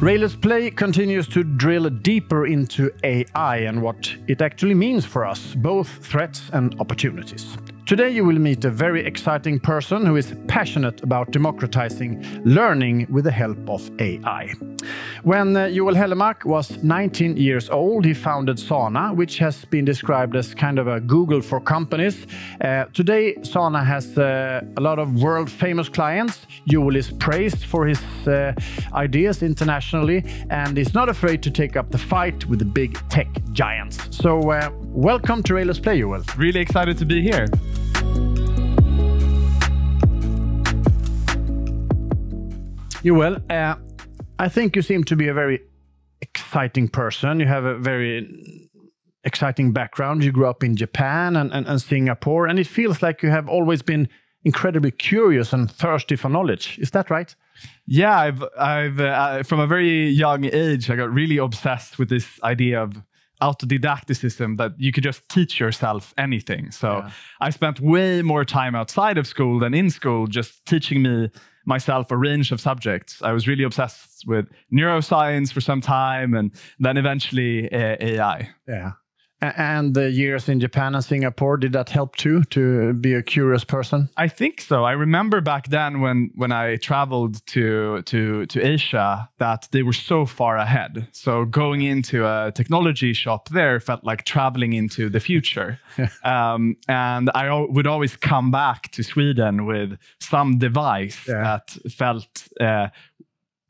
Rejlers 0.00 0.34
Play 0.40 0.70
continues 0.70 1.28
to 1.28 1.44
drill 1.44 1.88
deeper 1.88 2.46
into 2.46 2.90
AI 3.04 3.56
and 3.58 3.80
what 3.80 4.14
it 4.26 4.42
actually 4.42 4.74
means 4.74 5.04
for 5.04 5.24
us, 5.24 5.54
both 5.54 5.88
threats 6.04 6.50
and 6.52 6.78
opportunities. 6.80 7.56
Today 7.86 8.10
you 8.10 8.24
will 8.24 8.38
meet 8.38 8.64
a 8.64 8.70
very 8.70 9.04
exciting 9.04 9.60
person 9.60 10.04
who 10.04 10.16
is 10.16 10.34
passionate 10.48 11.02
about 11.02 11.30
democratizing 11.30 12.42
learning 12.44 13.06
with 13.10 13.24
the 13.24 13.30
help 13.30 13.58
of 13.68 13.90
AI. 14.00 14.54
When 15.22 15.56
uh, 15.56 15.70
Joel 15.70 15.94
Hellermark 15.94 16.44
was 16.44 16.82
19 16.82 17.36
years 17.36 17.70
old, 17.70 18.04
he 18.04 18.14
founded 18.14 18.58
Sana, 18.58 19.12
which 19.14 19.38
has 19.38 19.64
been 19.64 19.84
described 19.84 20.36
as 20.36 20.54
kind 20.54 20.78
of 20.78 20.86
a 20.86 21.00
Google 21.00 21.40
for 21.40 21.60
companies. 21.60 22.26
Uh, 22.60 22.84
today, 22.92 23.36
Sana 23.42 23.84
has 23.84 24.18
uh, 24.18 24.60
a 24.76 24.80
lot 24.80 24.98
of 24.98 25.22
world 25.22 25.50
famous 25.50 25.88
clients. 25.88 26.46
Joel 26.68 26.96
is 26.96 27.10
praised 27.10 27.64
for 27.64 27.86
his 27.86 28.02
uh, 28.26 28.52
ideas 28.92 29.42
internationally 29.42 30.24
and 30.50 30.78
is 30.78 30.94
not 30.94 31.08
afraid 31.08 31.42
to 31.42 31.50
take 31.50 31.76
up 31.76 31.90
the 31.90 31.98
fight 31.98 32.46
with 32.46 32.58
the 32.58 32.64
big 32.64 32.98
tech 33.08 33.28
giants. 33.52 33.98
So, 34.10 34.50
uh, 34.50 34.70
welcome 34.82 35.42
to 35.44 35.54
Rejlers 35.54 35.80
Play, 35.80 36.00
Joel. 36.00 36.22
Really 36.36 36.60
excited 36.60 36.98
to 36.98 37.04
be 37.04 37.22
here. 37.22 37.46
Joel, 43.04 43.36
uh, 43.50 43.74
I 44.38 44.48
think 44.48 44.74
you 44.74 44.82
seem 44.82 45.04
to 45.04 45.16
be 45.16 45.28
a 45.28 45.34
very 45.34 45.60
exciting 46.20 46.88
person. 46.88 47.40
You 47.40 47.46
have 47.46 47.64
a 47.64 47.78
very 47.78 48.68
exciting 49.22 49.72
background. 49.72 50.24
You 50.24 50.32
grew 50.32 50.46
up 50.46 50.64
in 50.64 50.76
Japan 50.76 51.36
and, 51.36 51.52
and, 51.52 51.66
and 51.66 51.80
Singapore, 51.80 52.46
and 52.46 52.58
it 52.58 52.66
feels 52.66 53.02
like 53.02 53.22
you 53.22 53.30
have 53.30 53.48
always 53.48 53.82
been 53.82 54.08
incredibly 54.44 54.90
curious 54.90 55.52
and 55.52 55.70
thirsty 55.70 56.16
for 56.16 56.28
knowledge. 56.28 56.78
Is 56.78 56.90
that 56.90 57.10
right? 57.10 57.34
Yeah, 57.86 58.18
I've, 58.18 58.44
I've 58.58 59.00
uh, 59.00 59.42
from 59.44 59.60
a 59.60 59.66
very 59.66 60.08
young 60.08 60.44
age, 60.44 60.90
I 60.90 60.96
got 60.96 61.10
really 61.12 61.38
obsessed 61.38 61.98
with 61.98 62.08
this 62.08 62.26
idea 62.42 62.82
of 62.82 63.02
autodidacticism 63.40 64.56
that 64.58 64.72
you 64.78 64.92
could 64.92 65.04
just 65.04 65.28
teach 65.28 65.60
yourself 65.60 66.12
anything. 66.18 66.70
So 66.70 66.98
yeah. 66.98 67.10
I 67.40 67.50
spent 67.50 67.80
way 67.80 68.22
more 68.22 68.44
time 68.44 68.74
outside 68.74 69.18
of 69.18 69.26
school 69.26 69.58
than 69.58 69.74
in 69.74 69.90
school 69.90 70.26
just 70.26 70.64
teaching 70.66 71.02
me 71.02 71.30
myself 71.64 72.10
a 72.10 72.16
range 72.16 72.52
of 72.52 72.60
subjects. 72.60 73.20
I 73.22 73.32
was 73.32 73.48
really 73.48 73.64
obsessed 73.64 74.24
with 74.26 74.46
neuroscience 74.72 75.52
for 75.52 75.60
some 75.60 75.80
time 75.80 76.34
and 76.34 76.52
then 76.78 76.96
eventually 76.96 77.70
uh, 77.72 77.96
AI. 78.00 78.50
Yeah. 78.68 78.92
And 79.40 79.94
the 79.94 80.10
years 80.10 80.48
in 80.48 80.60
Japan 80.60 80.94
and 80.94 81.04
Singapore, 81.04 81.56
did 81.56 81.72
that 81.72 81.90
help 81.90 82.16
too 82.16 82.44
to 82.44 82.94
be 82.94 83.12
a 83.14 83.22
curious 83.22 83.64
person? 83.64 84.08
I 84.16 84.28
think 84.28 84.60
so. 84.60 84.84
I 84.84 84.92
remember 84.92 85.40
back 85.40 85.68
then 85.68 86.00
when 86.00 86.30
when 86.34 86.52
I 86.52 86.76
traveled 86.76 87.44
to 87.48 88.02
to 88.02 88.46
to 88.46 88.66
Asia 88.66 89.28
that 89.38 89.68
they 89.72 89.82
were 89.82 89.92
so 89.92 90.24
far 90.24 90.56
ahead. 90.56 91.08
So 91.12 91.44
going 91.44 91.82
into 91.82 92.26
a 92.26 92.52
technology 92.52 93.12
shop 93.12 93.48
there 93.50 93.80
felt 93.80 94.04
like 94.04 94.24
traveling 94.24 94.72
into 94.72 95.10
the 95.10 95.20
future. 95.20 95.78
um, 96.24 96.76
and 96.88 97.30
I 97.34 97.66
would 97.68 97.86
always 97.86 98.16
come 98.16 98.50
back 98.50 98.90
to 98.92 99.02
Sweden 99.02 99.66
with 99.66 99.98
some 100.20 100.58
device 100.58 101.20
yeah. 101.28 101.42
that 101.42 101.92
felt 101.92 102.48
uh, 102.60 102.88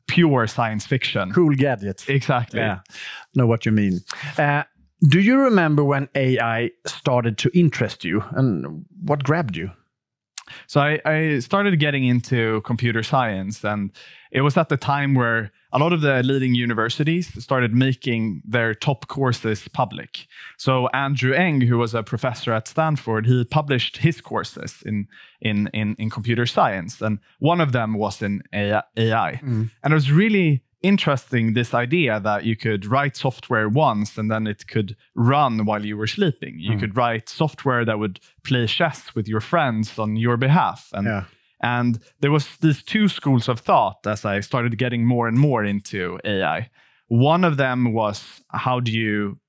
pure 0.07 0.47
science 0.47 0.85
fiction. 0.85 1.31
Cool 1.31 1.55
gadget. 1.55 2.07
Exactly. 2.07 2.59
Yeah. 2.59 2.79
Know 3.35 3.47
what 3.47 3.65
you 3.65 3.71
mean. 3.71 4.01
Uh, 4.37 4.63
do 5.07 5.19
you 5.19 5.37
remember 5.37 5.83
when 5.83 6.09
AI 6.15 6.71
started 6.85 7.37
to 7.39 7.51
interest 7.57 8.03
you 8.03 8.23
and 8.31 8.85
what 9.03 9.23
grabbed 9.23 9.55
you? 9.55 9.71
So 10.67 10.79
I, 10.81 10.99
I, 11.05 11.39
started 11.39 11.79
getting 11.79 12.05
into 12.05 12.61
computer 12.61 13.01
science, 13.03 13.63
and 13.63 13.91
it 14.31 14.41
was 14.41 14.57
at 14.57 14.69
the 14.69 14.77
time 14.77 15.15
where 15.15 15.51
a 15.71 15.79
lot 15.79 15.91
of 15.91 16.01
the 16.01 16.21
leading 16.23 16.53
universities 16.53 17.43
started 17.43 17.73
making 17.73 18.43
their 18.45 18.73
top 18.73 19.07
courses 19.07 19.67
public. 19.69 20.27
So 20.57 20.87
Andrew 20.89 21.33
Ng, 21.33 21.61
who 21.61 21.77
was 21.77 21.93
a 21.93 22.03
professor 22.03 22.53
at 22.53 22.67
Stanford, 22.67 23.25
he 23.25 23.43
published 23.45 23.97
his 23.97 24.21
courses 24.21 24.83
in 24.85 25.07
in 25.41 25.67
in, 25.73 25.95
in 25.97 26.09
computer 26.09 26.45
science, 26.45 27.01
and 27.01 27.19
one 27.39 27.59
of 27.59 27.71
them 27.71 27.95
was 27.95 28.21
in 28.21 28.43
AI. 28.53 28.83
Mm. 29.43 29.71
And 29.83 29.93
it 29.93 29.95
was 29.95 30.11
really 30.11 30.61
interesting 30.81 31.53
this 31.53 31.73
idea 31.73 32.19
that 32.19 32.45
you 32.45 32.55
could 32.55 32.85
write 32.85 33.17
software 33.17 33.67
once 33.67 34.17
and 34.17 34.29
then 34.29 34.47
it 34.47 34.67
could 34.67 34.95
run 35.15 35.65
while 35.65 35.85
you 35.85 35.97
were 35.97 36.07
sleeping. 36.07 36.59
You 36.59 36.73
mm. 36.73 36.79
could 36.79 36.97
write 36.97 37.29
software 37.29 37.85
that 37.85 37.99
would 37.99 38.19
play 38.43 38.67
chess 38.67 39.15
with 39.15 39.27
your 39.27 39.41
friends 39.41 39.97
on 39.97 40.15
your 40.15 40.37
behalf. 40.37 40.89
And 40.93 41.07
yeah. 41.07 41.23
and 41.61 41.99
there 42.19 42.31
was 42.31 42.57
these 42.57 42.83
two 42.83 43.07
schools 43.07 43.49
of 43.49 43.59
thought 43.59 44.05
as 44.05 44.25
I 44.25 44.39
started 44.41 44.77
getting 44.77 45.05
more 45.05 45.27
and 45.27 45.37
more 45.37 45.63
into 45.63 46.19
AI. 46.23 46.69
One 47.07 47.43
of 47.43 47.57
them 47.57 47.93
was 47.93 48.41
how 48.49 48.79
do 48.79 48.91
you 48.91 49.39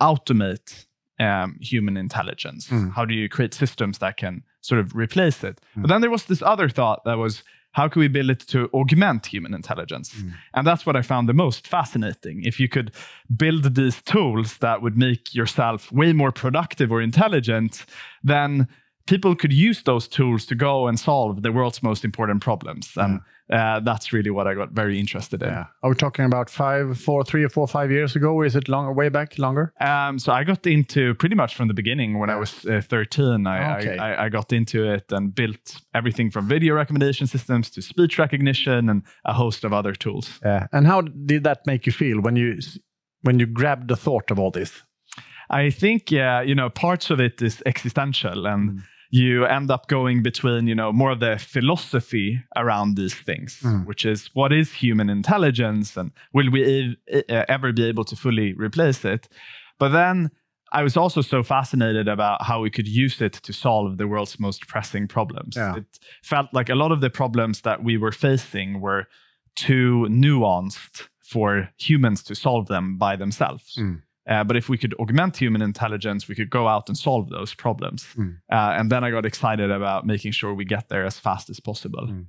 automate 0.00 0.86
um, 1.18 1.58
human 1.60 1.96
intelligence? 1.96 2.68
Mm. 2.68 2.92
How 2.92 3.04
do 3.04 3.14
you 3.14 3.28
create 3.28 3.54
systems 3.54 3.98
that 3.98 4.16
can 4.16 4.44
sort 4.60 4.80
of 4.80 4.94
replace 4.94 5.44
it? 5.44 5.60
Mm. 5.76 5.82
But 5.82 5.88
then 5.88 6.00
there 6.00 6.10
was 6.10 6.24
this 6.24 6.42
other 6.42 6.68
thought 6.68 7.04
that 7.04 7.18
was 7.18 7.42
how 7.72 7.88
can 7.88 8.00
we 8.00 8.08
build 8.08 8.30
it 8.30 8.40
to 8.40 8.68
augment 8.72 9.26
human 9.26 9.54
intelligence? 9.54 10.14
Mm. 10.14 10.34
And 10.54 10.66
that's 10.66 10.86
what 10.86 10.96
I 10.96 11.02
found 11.02 11.28
the 11.28 11.34
most 11.34 11.66
fascinating. 11.66 12.42
If 12.44 12.60
you 12.60 12.68
could 12.68 12.92
build 13.34 13.74
these 13.74 14.00
tools 14.02 14.58
that 14.58 14.82
would 14.82 14.96
make 14.96 15.34
yourself 15.34 15.90
way 15.90 16.12
more 16.12 16.32
productive 16.32 16.92
or 16.92 17.00
intelligent, 17.00 17.84
then 18.22 18.68
people 19.06 19.34
could 19.34 19.52
use 19.52 19.82
those 19.82 20.08
tools 20.08 20.46
to 20.46 20.54
go 20.54 20.86
and 20.86 20.98
solve 20.98 21.42
the 21.42 21.52
world's 21.52 21.82
most 21.82 22.04
important 22.04 22.42
problems. 22.42 22.92
And 22.96 23.20
uh, 23.50 23.80
that's 23.80 24.12
really 24.12 24.30
what 24.30 24.46
I 24.46 24.54
got 24.54 24.70
very 24.70 24.98
interested 24.98 25.42
in. 25.42 25.48
Yeah. 25.48 25.66
Are 25.82 25.90
we 25.90 25.96
talking 25.96 26.24
about 26.24 26.48
five, 26.48 26.98
four, 26.98 27.24
three 27.24 27.44
or 27.44 27.48
four, 27.48 27.66
five 27.66 27.90
years 27.90 28.16
ago? 28.16 28.32
Or 28.32 28.46
is 28.46 28.56
it 28.56 28.68
longer, 28.68 28.92
way 28.92 29.08
back, 29.08 29.38
longer? 29.38 29.72
Um, 29.80 30.18
so 30.18 30.32
I 30.32 30.44
got 30.44 30.66
into 30.66 31.14
pretty 31.14 31.34
much 31.34 31.54
from 31.54 31.68
the 31.68 31.74
beginning 31.74 32.18
when 32.18 32.28
yeah. 32.28 32.36
I 32.36 32.38
was 32.38 32.64
uh, 32.64 32.80
13. 32.80 33.46
I, 33.46 33.78
okay. 33.78 33.98
I, 33.98 34.26
I, 34.26 34.28
got 34.28 34.52
into 34.52 34.90
it 34.90 35.12
and 35.12 35.34
built 35.34 35.82
everything 35.94 36.30
from 36.30 36.48
video 36.48 36.74
recommendation 36.74 37.26
systems 37.26 37.70
to 37.70 37.82
speech 37.82 38.18
recognition 38.18 38.88
and 38.88 39.02
a 39.24 39.34
host 39.34 39.64
of 39.64 39.72
other 39.72 39.92
tools. 39.92 40.40
Yeah. 40.44 40.66
And 40.72 40.86
how 40.86 41.02
did 41.02 41.44
that 41.44 41.66
make 41.66 41.84
you 41.86 41.92
feel 41.92 42.20
when 42.20 42.36
you 42.36 42.58
when 43.22 43.38
you 43.38 43.46
grabbed 43.46 43.88
the 43.88 43.96
thought 43.96 44.30
of 44.30 44.38
all 44.38 44.50
this? 44.50 44.82
I 45.50 45.68
think, 45.68 46.10
yeah, 46.10 46.40
you 46.40 46.54
know, 46.54 46.70
parts 46.70 47.10
of 47.10 47.20
it 47.20 47.42
is 47.42 47.62
existential 47.66 48.46
and. 48.46 48.70
Mm 48.70 48.82
you 49.12 49.44
end 49.44 49.70
up 49.70 49.88
going 49.88 50.22
between 50.22 50.66
you 50.66 50.74
know 50.74 50.90
more 50.90 51.12
of 51.12 51.20
the 51.20 51.36
philosophy 51.38 52.42
around 52.56 52.96
these 52.96 53.14
things 53.14 53.60
mm. 53.62 53.86
which 53.86 54.04
is 54.04 54.30
what 54.32 54.52
is 54.52 54.72
human 54.72 55.08
intelligence 55.08 55.96
and 55.96 56.10
will 56.32 56.50
we 56.50 56.64
e 56.64 56.96
ever 57.28 57.72
be 57.72 57.84
able 57.84 58.04
to 58.04 58.16
fully 58.16 58.54
replace 58.54 59.04
it 59.04 59.28
but 59.78 59.90
then 59.90 60.30
i 60.72 60.82
was 60.82 60.96
also 60.96 61.20
so 61.20 61.42
fascinated 61.42 62.08
about 62.08 62.42
how 62.42 62.60
we 62.62 62.70
could 62.70 62.88
use 62.88 63.20
it 63.20 63.34
to 63.34 63.52
solve 63.52 63.98
the 63.98 64.08
world's 64.08 64.40
most 64.40 64.66
pressing 64.66 65.06
problems 65.06 65.56
yeah. 65.56 65.76
it 65.76 65.98
felt 66.22 66.48
like 66.52 66.70
a 66.70 66.74
lot 66.74 66.90
of 66.90 67.00
the 67.00 67.10
problems 67.10 67.60
that 67.60 67.84
we 67.84 67.96
were 67.98 68.12
facing 68.12 68.80
were 68.80 69.06
too 69.54 70.06
nuanced 70.08 71.08
for 71.20 71.68
humans 71.76 72.22
to 72.22 72.34
solve 72.34 72.66
them 72.66 72.96
by 72.96 73.14
themselves 73.14 73.76
mm. 73.78 74.00
Uh, 74.28 74.44
but 74.44 74.56
if 74.56 74.68
we 74.68 74.78
could 74.78 74.94
augment 74.94 75.36
human 75.36 75.62
intelligence, 75.62 76.28
we 76.28 76.34
could 76.34 76.50
go 76.50 76.68
out 76.68 76.88
and 76.88 76.96
solve 76.96 77.28
those 77.28 77.54
problems. 77.54 78.06
Mm. 78.16 78.38
Uh, 78.50 78.76
and 78.78 78.90
then 78.90 79.02
I 79.04 79.10
got 79.10 79.26
excited 79.26 79.70
about 79.70 80.06
making 80.06 80.32
sure 80.32 80.54
we 80.54 80.64
get 80.64 80.88
there 80.88 81.04
as 81.04 81.18
fast 81.18 81.50
as 81.50 81.58
possible. 81.60 82.06
Mm. 82.06 82.26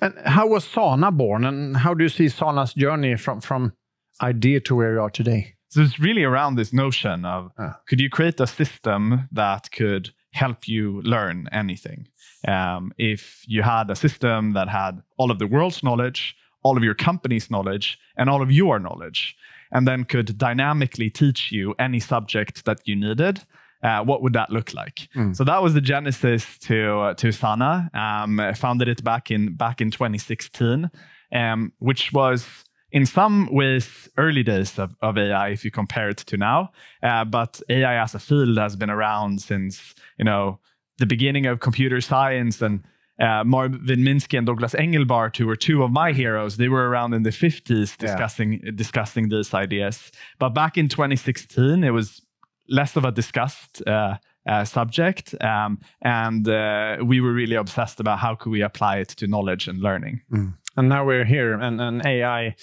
And 0.00 0.14
how 0.24 0.48
was 0.48 0.64
Sana 0.64 1.12
born? 1.12 1.44
And 1.44 1.76
how 1.76 1.94
do 1.94 2.02
you 2.02 2.08
see 2.08 2.28
Sana's 2.28 2.74
journey 2.74 3.16
from, 3.16 3.40
from 3.40 3.72
idea 4.20 4.60
to 4.60 4.74
where 4.74 4.94
you 4.94 5.00
are 5.00 5.10
today? 5.10 5.54
So 5.68 5.82
it's 5.82 5.98
really 5.98 6.24
around 6.24 6.56
this 6.56 6.72
notion 6.72 7.24
of 7.24 7.50
ah. 7.58 7.78
could 7.86 8.00
you 8.00 8.08
create 8.08 8.40
a 8.40 8.46
system 8.46 9.28
that 9.32 9.70
could 9.70 10.10
help 10.32 10.68
you 10.68 11.02
learn 11.02 11.48
anything? 11.52 12.08
Um, 12.46 12.92
if 12.98 13.44
you 13.46 13.62
had 13.62 13.90
a 13.90 13.96
system 13.96 14.52
that 14.52 14.68
had 14.68 15.02
all 15.16 15.30
of 15.30 15.38
the 15.38 15.46
world's 15.46 15.82
knowledge, 15.82 16.36
all 16.62 16.76
of 16.76 16.84
your 16.84 16.94
company's 16.94 17.50
knowledge, 17.50 17.98
and 18.16 18.30
all 18.30 18.42
of 18.42 18.50
your 18.50 18.78
knowledge, 18.78 19.36
and 19.72 19.86
then 19.86 20.04
could 20.04 20.38
dynamically 20.38 21.10
teach 21.10 21.52
you 21.52 21.74
any 21.78 22.00
subject 22.00 22.64
that 22.64 22.80
you 22.84 22.96
needed, 22.96 23.42
uh, 23.82 24.02
what 24.02 24.22
would 24.22 24.32
that 24.32 24.50
look 24.50 24.74
like? 24.74 25.08
Mm. 25.14 25.36
So 25.36 25.44
that 25.44 25.62
was 25.62 25.74
the 25.74 25.80
genesis 25.80 26.58
to 26.60 26.98
uh, 26.98 27.14
to 27.14 27.32
Sana. 27.32 27.90
Um, 27.94 28.40
I 28.40 28.54
founded 28.54 28.88
it 28.88 29.04
back 29.04 29.30
in 29.30 29.54
back 29.54 29.80
in 29.80 29.90
2016, 29.90 30.90
um, 31.32 31.72
which 31.78 32.12
was 32.12 32.64
in 32.92 33.04
some 33.04 33.48
ways 33.52 34.08
early 34.16 34.42
days 34.42 34.78
of, 34.78 34.94
of 35.02 35.18
AI 35.18 35.48
if 35.48 35.64
you 35.64 35.70
compare 35.70 36.08
it 36.08 36.18
to 36.18 36.36
now. 36.36 36.70
Uh, 37.02 37.24
but 37.24 37.60
AI 37.68 38.02
as 38.02 38.14
a 38.14 38.18
field 38.18 38.56
has 38.58 38.76
been 38.76 38.90
around 38.90 39.42
since 39.42 39.94
you 40.18 40.24
know 40.24 40.58
the 40.98 41.06
beginning 41.06 41.46
of 41.46 41.60
computer 41.60 42.00
science 42.00 42.62
and 42.62 42.82
uh, 43.20 43.44
Marvin 43.44 44.00
Minsky 44.00 44.36
and 44.36 44.46
Douglas 44.46 44.74
Engelbart, 44.74 45.36
who 45.36 45.46
were 45.46 45.56
two 45.56 45.82
of 45.82 45.90
my 45.90 46.12
heroes, 46.12 46.56
they 46.56 46.68
were 46.68 46.88
around 46.88 47.14
in 47.14 47.22
the 47.22 47.30
50s 47.30 47.96
discussing 47.96 48.60
yeah. 48.62 48.70
discussing 48.74 49.28
these 49.28 49.54
ideas. 49.54 50.12
But 50.38 50.50
back 50.50 50.76
in 50.76 50.88
2016, 50.88 51.82
it 51.82 51.90
was 51.90 52.22
less 52.68 52.96
of 52.96 53.04
a 53.04 53.12
discussed 53.12 53.82
uh, 53.86 54.16
uh, 54.46 54.64
subject, 54.64 55.34
um, 55.42 55.80
and 56.02 56.48
uh, 56.48 56.98
we 57.02 57.20
were 57.20 57.32
really 57.32 57.56
obsessed 57.56 58.00
about 58.00 58.18
how 58.18 58.34
could 58.34 58.50
we 58.50 58.62
apply 58.62 58.98
it 58.98 59.08
to 59.08 59.26
knowledge 59.26 59.66
and 59.66 59.80
learning. 59.80 60.20
Mm. 60.30 60.54
And 60.76 60.88
now 60.90 61.06
we're 61.06 61.24
here, 61.24 61.54
and, 61.54 61.80
and 61.80 62.04
AI 62.04 62.54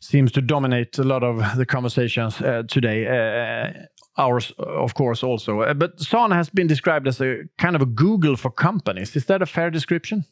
seems 0.00 0.32
to 0.32 0.40
dominate 0.40 0.98
a 0.98 1.04
lot 1.04 1.22
of 1.22 1.56
the 1.56 1.64
conversations 1.64 2.40
uh, 2.42 2.64
today. 2.68 3.86
Uh, 4.18 4.22
ours, 4.22 4.52
of 4.58 4.94
course, 4.94 5.22
also. 5.22 5.60
Uh, 5.60 5.74
but 5.74 6.00
Sana 6.00 6.34
has 6.34 6.50
been 6.50 6.66
described 6.66 7.06
as 7.06 7.20
a 7.20 7.44
kind 7.58 7.76
of 7.76 7.82
a 7.82 7.86
Google 7.86 8.36
for 8.36 8.50
companies. 8.50 9.16
Is 9.16 9.26
that 9.26 9.42
a 9.42 9.46
fair 9.46 9.70
description? 9.70 10.24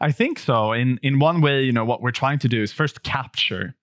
I 0.00 0.12
think 0.12 0.38
so. 0.38 0.72
In 0.72 0.98
in 1.02 1.18
one 1.18 1.40
way, 1.40 1.64
you 1.64 1.72
know, 1.72 1.84
what 1.84 2.00
we're 2.00 2.12
trying 2.12 2.38
to 2.40 2.48
do 2.48 2.62
is 2.62 2.72
first 2.72 3.02
capture 3.02 3.74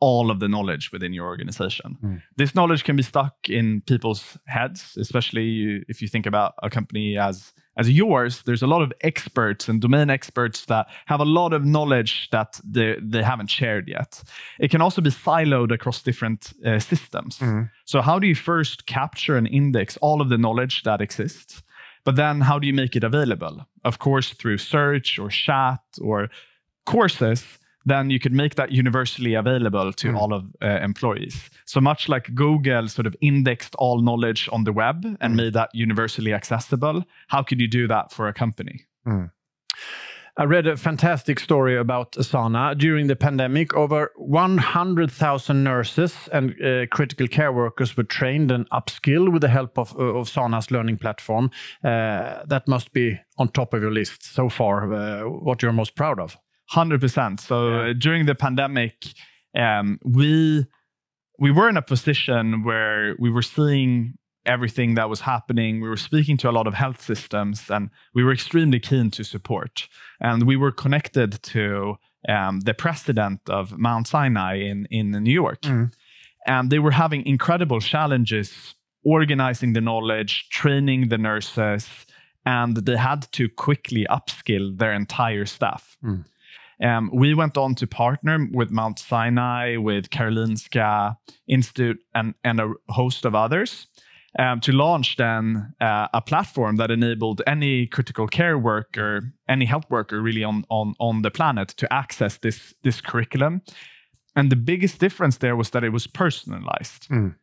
all 0.00 0.30
of 0.30 0.40
the 0.40 0.48
knowledge 0.48 0.90
within 0.92 1.12
your 1.12 1.26
organization. 1.26 1.96
Mm. 2.02 2.22
This 2.36 2.54
knowledge 2.54 2.82
can 2.82 2.96
be 2.96 3.04
stuck 3.04 3.48
in 3.48 3.82
people's 3.82 4.36
heads, 4.46 4.96
especially 4.96 5.84
if 5.88 6.02
you 6.02 6.08
think 6.08 6.26
about 6.26 6.54
a 6.62 6.68
company 6.68 7.16
as 7.16 7.52
as 7.76 7.88
yours, 7.88 8.42
there's 8.42 8.62
a 8.62 8.66
lot 8.66 8.82
of 8.82 8.92
experts 9.00 9.68
and 9.68 9.80
domain 9.80 10.10
experts 10.10 10.66
that 10.66 10.86
have 11.06 11.20
a 11.20 11.24
lot 11.24 11.52
of 11.52 11.64
knowledge 11.64 12.28
that 12.30 12.60
they, 12.64 12.96
they 13.00 13.22
haven't 13.22 13.48
shared 13.48 13.88
yet. 13.88 14.22
It 14.58 14.70
can 14.70 14.82
also 14.82 15.00
be 15.00 15.10
siloed 15.10 15.72
across 15.72 16.02
different 16.02 16.52
uh, 16.66 16.78
systems. 16.78 17.38
Mm. 17.38 17.70
So, 17.92 18.00
how 18.00 18.18
do 18.18 18.26
you 18.26 18.34
first 18.34 18.86
capture 18.86 19.36
and 19.36 19.46
index 19.46 19.98
all 19.98 20.22
of 20.22 20.30
the 20.30 20.38
knowledge 20.38 20.82
that 20.84 21.02
exists? 21.02 21.62
But 22.06 22.16
then, 22.16 22.40
how 22.40 22.58
do 22.58 22.66
you 22.66 22.72
make 22.72 22.96
it 22.96 23.04
available? 23.04 23.66
Of 23.84 23.98
course, 23.98 24.30
through 24.30 24.56
search 24.58 25.18
or 25.18 25.28
chat 25.28 25.80
or 26.00 26.30
courses 26.86 27.58
then 27.84 28.10
you 28.10 28.20
could 28.20 28.32
make 28.32 28.54
that 28.54 28.70
universally 28.70 29.34
available 29.34 29.92
to 29.92 30.12
mm. 30.12 30.16
all 30.16 30.32
of 30.32 30.44
uh, 30.62 30.78
employees. 30.84 31.50
So 31.66 31.80
much 31.80 32.08
like 32.08 32.32
Google 32.32 32.86
sort 32.86 33.08
of 33.08 33.16
indexed 33.20 33.74
all 33.74 34.00
knowledge 34.00 34.48
on 34.52 34.62
the 34.62 34.72
web 34.72 35.04
and 35.20 35.34
mm. 35.34 35.36
made 35.36 35.52
that 35.54 35.70
universally 35.74 36.32
accessible, 36.32 37.02
how 37.26 37.42
could 37.42 37.60
you 37.60 37.66
do 37.66 37.88
that 37.88 38.12
for 38.12 38.28
a 38.28 38.32
company? 38.32 38.86
Mm. 39.04 39.32
I 40.38 40.44
read 40.44 40.66
a 40.66 40.78
fantastic 40.78 41.38
story 41.38 41.76
about 41.76 42.12
Asana. 42.12 42.76
During 42.78 43.06
the 43.06 43.16
pandemic, 43.16 43.74
over 43.74 44.10
100,000 44.16 45.62
nurses 45.62 46.16
and 46.32 46.54
uh, 46.62 46.86
critical 46.86 47.28
care 47.28 47.52
workers 47.52 47.98
were 47.98 48.04
trained 48.04 48.50
and 48.50 48.68
upskilled 48.70 49.30
with 49.30 49.42
the 49.42 49.48
help 49.48 49.78
of, 49.78 49.94
uh, 49.94 50.04
of 50.04 50.30
Sana's 50.30 50.70
learning 50.70 50.96
platform. 50.96 51.50
Uh, 51.84 52.44
that 52.46 52.66
must 52.66 52.94
be 52.94 53.20
on 53.36 53.48
top 53.48 53.74
of 53.74 53.82
your 53.82 53.92
list 53.92 54.24
so 54.24 54.48
far, 54.48 54.90
uh, 54.94 55.22
what 55.24 55.60
you're 55.60 55.72
most 55.72 55.96
proud 55.96 56.18
of. 56.18 56.38
Hundred 56.70 57.02
percent. 57.02 57.38
So 57.38 57.68
yeah. 57.68 57.92
during 57.92 58.24
the 58.24 58.34
pandemic, 58.34 58.94
um, 59.54 59.98
we 60.02 60.64
we 61.38 61.50
were 61.50 61.68
in 61.68 61.76
a 61.76 61.82
position 61.82 62.64
where 62.64 63.16
we 63.18 63.28
were 63.28 63.42
seeing 63.42 64.14
everything 64.46 64.94
that 64.94 65.08
was 65.08 65.20
happening. 65.20 65.80
We 65.80 65.88
were 65.88 65.96
speaking 65.96 66.36
to 66.38 66.50
a 66.50 66.52
lot 66.52 66.66
of 66.66 66.74
health 66.74 67.00
systems, 67.00 67.70
and 67.70 67.90
we 68.14 68.24
were 68.24 68.32
extremely 68.32 68.80
keen 68.80 69.10
to 69.12 69.24
support. 69.24 69.88
And 70.20 70.46
we 70.46 70.56
were 70.56 70.72
connected 70.72 71.42
to 71.42 71.96
um, 72.28 72.60
the 72.60 72.74
president 72.74 73.40
of 73.48 73.78
Mount 73.78 74.08
Sinai 74.08 74.56
in 74.56 74.86
in 74.90 75.10
New 75.10 75.32
York, 75.32 75.62
mm. 75.62 75.92
and 76.46 76.70
they 76.70 76.78
were 76.78 76.92
having 76.92 77.26
incredible 77.26 77.80
challenges 77.80 78.74
organizing 79.04 79.72
the 79.72 79.80
knowledge, 79.80 80.48
training 80.50 81.08
the 81.08 81.18
nurses, 81.18 81.88
and 82.46 82.76
they 82.76 82.96
had 82.96 83.30
to 83.32 83.48
quickly 83.48 84.06
upskill 84.08 84.78
their 84.78 84.92
entire 84.92 85.46
staff. 85.46 85.96
Mm. 86.04 86.24
Um, 86.82 87.10
we 87.12 87.34
went 87.34 87.56
on 87.56 87.74
to 87.76 87.86
partner 87.86 88.48
with 88.52 88.70
Mount 88.70 88.98
Sinai, 88.98 89.76
with 89.76 90.10
Karolinska 90.10 91.16
Institute, 91.46 92.00
and, 92.14 92.34
and 92.42 92.60
a 92.60 92.72
host 92.88 93.24
of 93.24 93.34
others 93.34 93.86
um, 94.38 94.60
to 94.60 94.72
launch 94.72 95.16
then 95.16 95.74
uh, 95.80 96.08
a 96.14 96.20
platform 96.20 96.76
that 96.76 96.90
enabled 96.90 97.42
any 97.46 97.86
critical 97.86 98.26
care 98.26 98.58
worker, 98.58 99.20
any 99.48 99.64
health 99.64 99.84
worker 99.90 100.20
really 100.20 100.44
on, 100.44 100.64
on, 100.68 100.94
on 100.98 101.22
the 101.22 101.30
planet 101.30 101.68
to 101.68 101.92
access 101.92 102.38
this, 102.38 102.74
this 102.82 103.00
curriculum. 103.00 103.62
And 104.34 104.50
the 104.50 104.56
biggest 104.56 104.98
difference 104.98 105.38
there 105.38 105.56
was 105.56 105.70
that 105.70 105.84
it 105.84 105.90
was 105.90 106.06
personalized. 106.06 107.08
Mm 107.08 107.34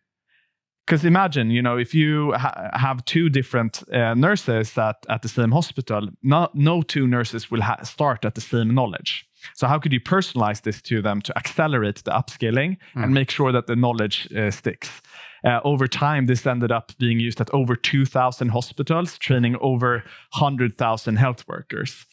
because 0.90 1.06
imagine 1.06 1.52
you 1.52 1.62
know 1.62 1.78
if 1.78 1.94
you 1.94 2.34
ha- 2.34 2.70
have 2.74 3.06
two 3.06 3.30
different 3.30 3.84
uh, 3.94 4.16
nurses 4.16 4.76
at, 4.78 4.96
at 5.08 5.22
the 5.22 5.28
same 5.28 5.52
hospital 5.52 6.10
no, 6.24 6.50
no 6.54 6.82
two 6.82 7.06
nurses 7.06 7.52
will 7.52 7.62
ha- 7.62 7.84
start 7.84 8.26
at 8.26 8.34
the 8.34 8.42
same 8.42 8.74
knowledge 8.74 9.26
so 9.54 9.68
how 9.68 9.78
could 9.78 9.94
you 9.94 10.02
personalize 10.02 10.64
this 10.64 10.82
to 10.82 11.02
them 11.02 11.22
to 11.22 11.38
accelerate 11.38 12.04
the 12.06 12.12
upskilling 12.12 12.76
mm. 12.96 13.04
and 13.04 13.14
make 13.14 13.30
sure 13.30 13.52
that 13.52 13.68
the 13.68 13.76
knowledge 13.76 14.28
uh, 14.34 14.50
sticks 14.50 15.02
uh, 15.46 15.60
over 15.64 15.88
time 15.88 16.26
this 16.26 16.46
ended 16.46 16.72
up 16.72 16.92
being 16.98 17.20
used 17.20 17.40
at 17.42 17.50
over 17.54 17.76
2000 17.76 18.50
hospitals 18.50 19.18
training 19.18 19.56
over 19.62 20.04
100000 20.38 21.16
health 21.16 21.48
workers 21.48 22.06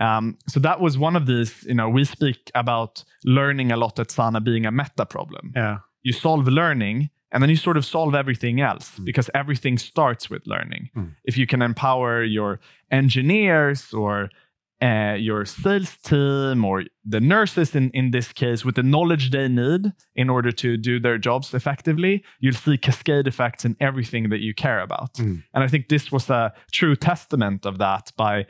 um, 0.00 0.38
so 0.48 0.58
that 0.60 0.80
was 0.80 0.96
one 0.98 1.16
of 1.16 1.26
these 1.26 1.64
you 1.64 1.74
know 1.74 1.88
we 1.88 2.04
speak 2.04 2.50
about 2.54 3.04
learning 3.24 3.72
a 3.72 3.76
lot 3.76 3.98
at 3.98 4.10
sana 4.10 4.40
being 4.40 4.66
a 4.66 4.72
meta 4.72 5.06
problem 5.06 5.52
yeah 5.54 5.78
you 6.02 6.12
solve 6.12 6.48
learning 6.48 7.10
and 7.32 7.42
then 7.42 7.50
you 7.50 7.56
sort 7.56 7.76
of 7.76 7.84
solve 7.84 8.14
everything 8.14 8.60
else 8.60 8.90
mm. 8.90 9.04
because 9.04 9.30
everything 9.34 9.78
starts 9.78 10.28
with 10.28 10.46
learning. 10.46 10.90
Mm. 10.94 11.14
If 11.24 11.38
you 11.38 11.46
can 11.46 11.62
empower 11.62 12.22
your 12.22 12.60
engineers 12.90 13.92
or 13.92 14.28
uh, 14.82 15.14
your 15.14 15.44
sales 15.44 15.96
team 15.98 16.64
or 16.64 16.84
the 17.04 17.20
nurses 17.20 17.74
in, 17.76 17.90
in 17.90 18.10
this 18.10 18.32
case 18.32 18.64
with 18.64 18.74
the 18.74 18.82
knowledge 18.82 19.30
they 19.30 19.48
need 19.48 19.92
in 20.16 20.28
order 20.28 20.50
to 20.50 20.76
do 20.76 20.98
their 20.98 21.18
jobs 21.18 21.54
effectively, 21.54 22.24
you'll 22.40 22.54
see 22.54 22.76
cascade 22.76 23.28
effects 23.28 23.64
in 23.64 23.76
everything 23.80 24.30
that 24.30 24.40
you 24.40 24.54
care 24.54 24.80
about. 24.80 25.14
Mm. 25.14 25.42
And 25.54 25.64
I 25.64 25.68
think 25.68 25.88
this 25.88 26.10
was 26.10 26.28
a 26.30 26.52
true 26.72 26.96
testament 26.96 27.64
of 27.64 27.78
that 27.78 28.12
by 28.16 28.46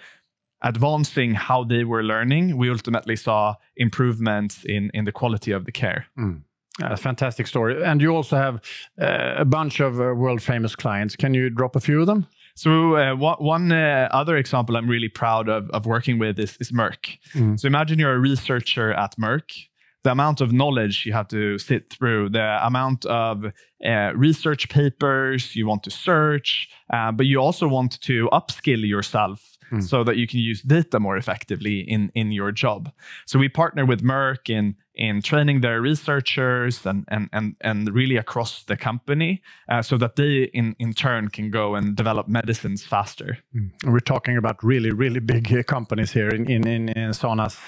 advancing 0.63 1.35
how 1.35 1.65
they 1.65 1.85
were 1.85 2.03
learning, 2.03 2.57
we 2.57 2.71
ultimately 2.71 3.17
saw 3.17 3.55
improvements 3.77 4.65
in, 4.65 4.91
in 4.95 5.05
the 5.05 5.13
quality 5.13 5.53
of 5.53 5.65
the 5.67 5.73
care. 5.73 6.07
Mm. 6.19 6.43
A 6.81 6.97
fantastic 6.97 7.47
story. 7.47 7.85
And 7.85 8.01
you 8.01 8.17
also 8.17 8.37
have 8.37 8.63
uh, 8.99 9.35
a 9.37 9.45
bunch 9.45 9.81
of 9.81 10.01
uh, 10.01 10.15
world 10.15 10.41
famous 10.41 10.75
clients. 10.75 11.17
Can 11.17 11.35
you 11.35 11.51
drop 11.51 11.77
a 11.77 11.81
few 11.81 12.01
of 12.01 12.07
them? 12.07 12.27
So 12.55 12.97
uh, 12.97 13.15
one 13.17 13.73
uh, 13.73 14.09
other 14.11 14.37
example 14.37 14.77
I'm 14.77 14.89
really 14.89 15.09
proud 15.09 15.49
of, 15.49 15.71
of 15.71 15.87
working 15.87 16.19
with 16.19 16.39
is, 16.39 16.57
is 16.61 16.71
Merck. 16.71 17.19
Mm. 17.35 17.59
So 17.59 17.67
imagine 17.67 17.99
you're 17.99 18.15
a 18.15 18.19
researcher 18.19 18.93
at 18.93 19.17
Merck. 19.17 19.51
The 20.05 20.11
amount 20.11 20.41
of 20.41 20.53
knowledge 20.53 21.07
you 21.07 21.13
have 21.13 21.29
to 21.29 21.59
sit 21.59 21.93
through, 21.93 22.31
the 22.31 22.59
amount 22.67 23.07
of 23.07 23.45
uh, 23.87 24.13
research 24.17 24.69
papers 24.69 25.55
you 25.55 25.67
want 25.67 25.85
to 25.85 25.91
search, 25.91 26.69
uh, 26.93 27.13
but 27.13 27.27
you 27.27 27.39
also 27.39 27.69
want 27.69 28.01
to 28.03 28.29
upskill 28.33 28.87
yourself 28.87 29.57
mm. 29.71 29.83
so 29.83 30.03
that 30.03 30.17
you 30.17 30.27
can 30.27 30.41
use 30.41 30.61
data 30.63 30.99
more 30.99 31.17
effectively 31.17 31.81
in, 31.81 32.11
in 32.15 32.33
your 32.33 32.51
job. 32.51 32.91
So 33.27 33.39
we 33.39 33.49
partner 33.49 33.87
with 33.87 34.03
Merck 34.03 34.51
in 34.51 34.75
in 34.95 35.23
training 35.23 35.61
their 35.61 35.81
researchers 35.81 36.87
and 36.87 37.05
and 37.09 37.29
and, 37.33 37.57
and 37.61 37.95
really 37.95 38.17
across 38.17 38.65
the 38.65 38.77
company 38.77 39.43
uh, 39.69 39.83
so 39.83 39.97
that 39.99 40.17
they 40.17 40.51
in 40.53 40.77
in 40.79 40.93
turn 40.93 41.29
can 41.29 41.51
go 41.51 41.75
and 41.75 41.97
develop 41.97 42.29
medicines 42.29 42.85
faster. 42.85 43.39
Mm. 43.55 43.71
we're 43.87 44.01
talking 44.01 44.37
about 44.37 44.63
really 44.63 44.91
really 44.91 45.21
big 45.21 45.53
uh, 45.53 45.63
companies 45.63 46.13
here 46.13 46.29
in 46.29 46.51
in, 46.51 46.67
in, 46.67 46.89
in 46.91 47.13
Sana's 47.15 47.59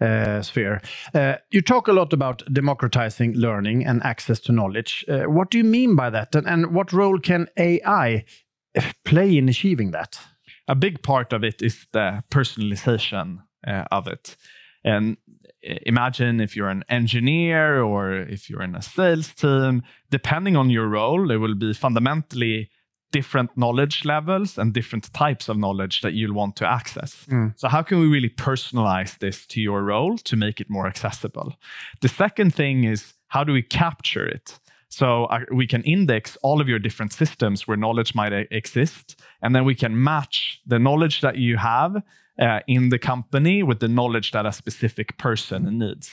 uh, 0.00 0.42
sphere. 0.42 0.80
Uh, 1.14 1.36
you 1.50 1.62
talk 1.62 1.88
a 1.88 1.92
lot 1.92 2.12
about 2.12 2.42
democratizing 2.52 3.34
learning 3.34 3.86
and 3.86 4.02
access 4.02 4.40
to 4.40 4.52
knowledge. 4.52 5.04
Uh, 5.08 5.24
what 5.24 5.50
do 5.50 5.58
you 5.58 5.64
mean 5.64 5.96
by 5.96 6.10
that? 6.10 6.34
And, 6.34 6.46
and 6.46 6.74
what 6.74 6.92
role 6.92 7.18
can 7.18 7.48
ai 7.56 8.24
play 9.04 9.36
in 9.36 9.48
achieving 9.48 9.92
that? 9.92 10.18
A 10.68 10.74
big 10.74 11.02
part 11.02 11.32
of 11.32 11.44
it 11.44 11.62
is 11.62 11.86
the 11.92 12.24
personalization 12.30 13.38
uh, 13.66 13.84
of 13.90 14.08
it. 14.08 14.36
And 14.84 15.16
imagine 15.84 16.40
if 16.40 16.56
you're 16.56 16.68
an 16.68 16.84
engineer 16.88 17.82
or 17.82 18.12
if 18.12 18.48
you're 18.48 18.62
in 18.62 18.74
a 18.74 18.82
sales 18.82 19.34
team, 19.34 19.82
depending 20.10 20.56
on 20.56 20.70
your 20.70 20.88
role, 20.88 21.26
there 21.26 21.40
will 21.40 21.54
be 21.54 21.72
fundamentally 21.72 22.70
different 23.12 23.56
knowledge 23.56 24.04
levels 24.04 24.58
and 24.58 24.72
different 24.72 25.12
types 25.12 25.48
of 25.48 25.56
knowledge 25.56 26.00
that 26.02 26.12
you'll 26.12 26.34
want 26.34 26.56
to 26.56 26.66
access. 26.66 27.24
Mm. 27.26 27.54
So, 27.56 27.68
how 27.68 27.82
can 27.82 27.98
we 28.00 28.06
really 28.06 28.28
personalize 28.28 29.18
this 29.18 29.46
to 29.46 29.60
your 29.60 29.82
role 29.82 30.18
to 30.18 30.36
make 30.36 30.60
it 30.60 30.68
more 30.68 30.86
accessible? 30.86 31.54
The 32.00 32.08
second 32.08 32.54
thing 32.54 32.84
is 32.84 33.14
how 33.28 33.44
do 33.44 33.52
we 33.52 33.62
capture 33.62 34.26
it? 34.26 34.58
So 34.88 35.24
uh, 35.24 35.40
we 35.52 35.66
can 35.66 35.82
index 35.82 36.36
all 36.42 36.60
of 36.60 36.68
your 36.68 36.78
different 36.78 37.12
systems 37.12 37.66
where 37.66 37.76
knowledge 37.76 38.14
might 38.14 38.32
exist, 38.50 39.20
and 39.42 39.54
then 39.54 39.64
we 39.64 39.74
can 39.74 40.02
match 40.02 40.60
the 40.66 40.78
knowledge 40.78 41.20
that 41.20 41.36
you 41.36 41.56
have 41.56 42.02
uh, 42.40 42.60
in 42.66 42.90
the 42.90 42.98
company 42.98 43.62
with 43.62 43.80
the 43.80 43.88
knowledge 43.88 44.30
that 44.30 44.46
a 44.46 44.52
specific 44.52 45.18
person 45.18 45.78
needs. 45.78 46.10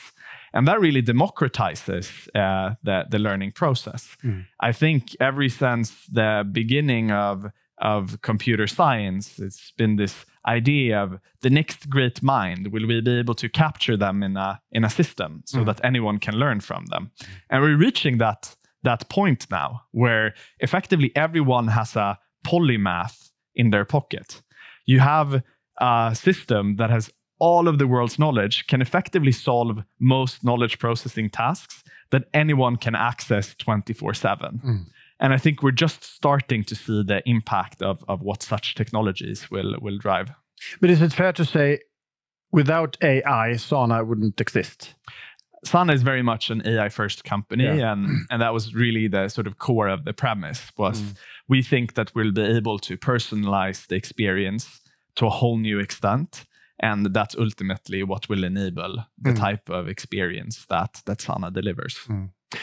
And 0.54 0.68
that 0.68 0.80
really 0.80 1.02
democratizes 1.02 2.28
uh, 2.36 2.76
the, 2.84 3.06
the 3.10 3.20
learning 3.20 3.54
process. 3.54 4.16
Mm. 4.24 4.46
I 4.60 4.72
think 4.72 5.16
ever 5.20 5.50
since 5.50 6.06
the 6.12 6.48
beginning 6.52 7.12
of, 7.12 7.46
of 7.80 8.22
computer 8.22 8.68
science, 8.68 9.40
it's 9.40 9.72
been 9.72 9.96
this 9.96 10.26
idea 10.46 11.02
of 11.02 11.20
the 11.42 11.50
next 11.50 11.90
great 11.90 12.22
mind. 12.22 12.72
Will 12.72 12.86
we 12.88 13.02
be 13.02 13.20
able 13.20 13.36
to 13.36 13.50
capture 13.50 13.98
them 13.98 14.22
in 14.22 14.38
a, 14.38 14.62
in 14.72 14.84
a 14.84 14.90
system 14.90 15.42
so 15.46 15.60
mm. 15.60 15.66
that 15.66 15.84
anyone 15.84 16.20
can 16.20 16.36
learn 16.36 16.60
from 16.60 16.86
them? 16.86 17.12
And 17.50 17.64
we're 17.64 17.78
reaching 17.78 18.20
that, 18.20 18.56
that 18.84 19.10
point 19.10 19.48
now 19.50 19.82
where 19.92 20.34
effectively 20.60 21.12
everyone 21.16 21.68
has 21.70 21.96
a 21.96 22.18
polymath 22.46 23.30
in 23.56 23.70
their 23.70 23.86
pocket. 23.86 24.42
You 24.86 25.00
have 25.00 25.44
a 25.80 26.16
system 26.16 26.76
that 26.78 26.90
has 26.90 27.12
all 27.40 27.68
of 27.68 27.78
the 27.78 27.88
world's 27.88 28.20
knowledge 28.20 28.68
can 28.68 28.82
effectively 28.82 29.32
solve 29.32 29.84
most 30.00 30.44
knowledge 30.44 30.80
processing 30.80 31.30
tasks 31.30 31.84
that 32.12 32.24
anyone 32.34 32.78
can 32.78 32.96
access 32.96 33.56
24 33.56 34.14
7. 34.14 34.62
Mm. 34.64 34.86
And 35.20 35.34
I 35.34 35.38
think 35.38 35.64
we're 35.64 35.72
just 35.72 36.04
starting 36.04 36.64
to 36.66 36.76
see 36.76 37.04
the 37.04 37.22
impact 37.26 37.82
of, 37.82 38.04
of 38.08 38.22
what 38.22 38.44
such 38.44 38.76
technologies 38.76 39.50
will, 39.50 39.76
will 39.82 39.98
drive. 39.98 40.32
But 40.80 40.90
is 40.90 41.02
it 41.02 41.14
fair 41.14 41.34
to 41.34 41.46
say 41.46 41.80
without 42.52 42.98
AI, 43.02 43.56
Sana 43.56 44.04
wouldn't 44.04 44.40
exist? 44.40 44.96
Sana 45.66 45.94
is 45.94 46.02
very 46.04 46.22
much 46.24 46.50
an 46.50 46.62
AI 46.66 46.90
first 46.90 47.24
company, 47.24 47.64
Yeah. 47.66 47.92
and, 47.94 48.08
and 48.32 48.42
that 48.42 48.54
was 48.54 48.74
really 48.76 49.08
the 49.08 49.30
sort 49.30 49.48
of 49.48 49.58
core 49.58 49.88
of 49.88 50.04
the 50.04 50.14
premise 50.14 50.72
was 50.78 51.02
Mm. 51.02 51.16
we 51.50 51.62
think 51.64 51.94
that 51.94 52.12
we'll 52.16 52.32
be 52.34 52.42
able 52.58 52.80
to 52.80 52.98
personalize 52.98 53.88
the 53.88 53.96
experience 53.96 54.82
to 55.16 55.26
a 55.26 55.30
whole 55.30 55.58
new 55.58 55.80
extent. 55.80 56.46
And 56.80 57.14
that's 57.14 57.36
ultimately 57.38 58.04
what 58.04 58.28
will 58.30 58.44
enable 58.44 59.06
the 59.18 59.32
Mm. 59.32 59.40
type 59.40 59.70
of 59.70 59.88
experience 59.88 60.66
that, 60.68 61.02
that 61.06 61.22
Sana 61.22 61.50
delivers. 61.52 61.98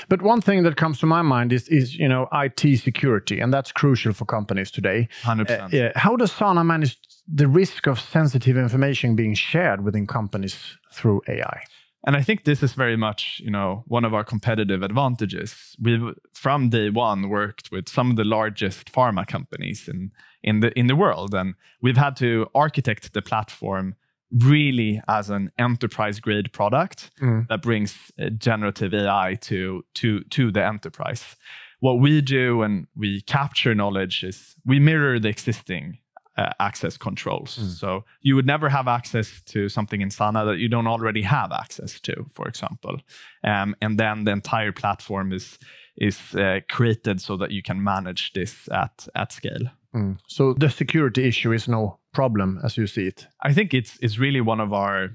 But 0.09 0.23
one 0.23 0.41
thing 0.41 0.63
that 0.65 0.77
comes 0.77 0.99
to 1.01 1.07
my 1.07 1.23
mind 1.23 1.53
is, 1.53 1.69
is 1.69 1.97
you 1.97 2.09
know, 2.09 2.29
IT 2.33 2.77
security, 2.79 3.41
and 3.41 3.53
that's 3.53 3.73
crucial 3.73 4.13
for 4.13 4.25
companies 4.27 4.71
today. 4.71 5.09
100%. 5.23 5.51
Uh, 5.65 5.69
yeah. 5.73 5.93
How 5.97 6.17
does 6.17 6.33
Sana 6.33 6.63
manage 6.65 6.97
the 7.27 7.49
risk 7.49 7.87
of 7.89 7.99
sensitive 7.99 8.57
information 8.61 9.17
being 9.17 9.35
shared 9.35 9.81
within 9.85 10.07
companies 10.07 10.79
through 10.93 11.23
AI? 11.29 11.63
And 12.07 12.17
I 12.17 12.23
think 12.23 12.45
this 12.45 12.63
is 12.63 12.73
very 12.73 12.97
much, 12.97 13.41
you 13.45 13.51
know, 13.51 13.85
one 13.87 14.07
of 14.07 14.15
our 14.15 14.25
competitive 14.25 14.83
advantages. 14.83 15.77
We've 15.79 16.15
from 16.33 16.71
day 16.71 16.89
one 16.91 17.29
worked 17.29 17.71
with 17.71 17.89
some 17.89 18.11
of 18.11 18.17
the 18.17 18.25
largest 18.25 18.91
pharma 18.93 19.27
companies 19.27 19.89
in 19.89 20.11
in 20.43 20.61
the 20.61 20.71
in 20.79 20.87
the 20.87 20.97
world, 20.97 21.35
and 21.35 21.55
we've 21.83 21.99
had 21.99 22.17
to 22.17 22.47
architect 22.55 23.13
the 23.13 23.21
platform 23.23 23.95
really 24.33 25.03
as 25.09 25.29
an 25.31 25.51
enterprise 25.59 26.21
grade 26.21 26.53
product 26.53 27.11
Mm. 27.21 27.47
that 27.49 27.63
brings 27.63 28.13
uh, 28.19 28.31
generative 28.39 28.95
AI 28.95 29.37
to 29.41 29.85
to 29.95 30.21
to 30.31 30.51
the 30.53 30.65
enterprise. 30.65 31.37
What 31.81 32.01
we 32.01 32.21
do 32.23 32.59
when 32.59 32.87
we 32.95 33.23
capture 33.23 33.75
knowledge 33.75 34.23
is 34.23 34.55
we 34.65 34.79
mirror 34.79 35.19
the 35.19 35.29
existing 35.29 35.99
uh, 36.37 36.51
access 36.59 36.97
controls. 36.97 37.59
So 37.79 38.05
you 38.23 38.35
would 38.37 38.47
never 38.47 38.69
have 38.69 38.89
access 38.89 39.43
to 39.47 39.69
something 39.69 40.01
in 40.01 40.11
Sana 40.11 40.45
that 40.45 40.59
you 40.59 40.69
don't 40.69 40.87
already 40.87 41.23
have 41.23 41.53
access 41.53 42.01
to, 42.01 42.27
for 42.33 42.49
example. 42.49 42.99
Um, 43.45 43.75
and 43.81 43.99
then 43.99 44.25
the 44.25 44.33
entire 44.33 44.73
platform 44.73 45.33
is 45.33 45.59
is 45.97 46.35
uh, 46.35 46.61
created 46.69 47.21
so 47.21 47.37
that 47.37 47.51
you 47.51 47.63
can 47.63 47.83
manage 47.83 48.33
this 48.33 48.69
at 48.71 49.09
at 49.15 49.33
scale. 49.33 49.71
Mm. 49.95 50.19
So 50.29 50.55
the 50.55 50.71
security 50.71 51.27
issue 51.29 51.53
is 51.53 51.69
no 51.69 51.99
problem 52.13 52.61
as 52.65 52.77
you 52.77 52.87
see 52.87 53.07
it. 53.07 53.27
I 53.43 53.53
think 53.53 53.75
it's 53.75 53.99
it's 54.01 54.19
really 54.19 54.41
one 54.41 54.61
of 54.61 54.73
our 54.73 55.11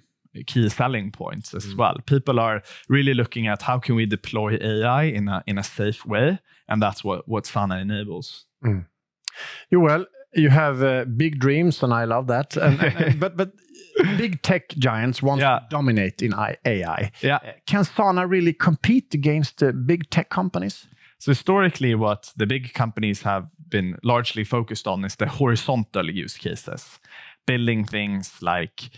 key 0.45 0.69
selling 0.69 1.11
points 1.11 1.53
as 1.53 1.73
well. 1.75 1.95
People 2.05 2.39
are 2.39 2.61
really 2.89 3.13
looking 3.13 3.47
at 3.47 3.61
how 3.61 3.79
can 3.79 3.95
we 3.95 4.05
deploy 4.05 4.57
AI 4.61 5.03
in 5.03 5.27
a 5.27 5.43
in 5.47 5.57
a 5.57 5.63
safe 5.63 6.05
way, 6.05 6.39
and 6.67 6.81
that's 6.81 7.03
what 7.03 7.27
what 7.27 7.45
Sana 7.45 7.77
enables. 7.77 8.45
Joel, 9.71 10.05
you 10.35 10.49
have 10.49 10.83
uh, 10.83 11.05
big 11.05 11.39
dreams, 11.39 11.83
and 11.83 11.93
I 11.93 12.05
love 12.05 12.27
that. 12.27 12.57
And, 12.57 12.81
and- 12.81 13.19
but 13.19 13.37
but 13.37 13.51
big 14.17 14.41
tech 14.41 14.69
giants 14.77 15.21
want 15.23 15.41
Yeah. 15.41 15.59
to 15.59 15.65
dominate 15.69 16.21
in 16.21 16.33
AI. 16.65 17.11
Yeah. 17.21 17.39
Can 17.65 17.83
Sana 17.85 18.27
really 18.27 18.53
compete 18.53 19.13
against 19.13 19.57
the 19.57 19.73
big 19.73 20.09
tech 20.09 20.29
companies? 20.29 20.87
So 21.19 21.31
historically, 21.31 21.95
what 21.95 22.33
the 22.37 22.45
big 22.45 22.73
companies 22.73 23.21
have 23.23 23.47
been 23.69 23.95
largely 24.03 24.43
focused 24.43 24.87
on 24.87 25.05
is 25.05 25.15
the 25.15 25.25
horizontal 25.27 26.09
use 26.09 26.37
cases, 26.37 26.99
building 27.47 27.85
things 27.85 28.41
like 28.41 28.89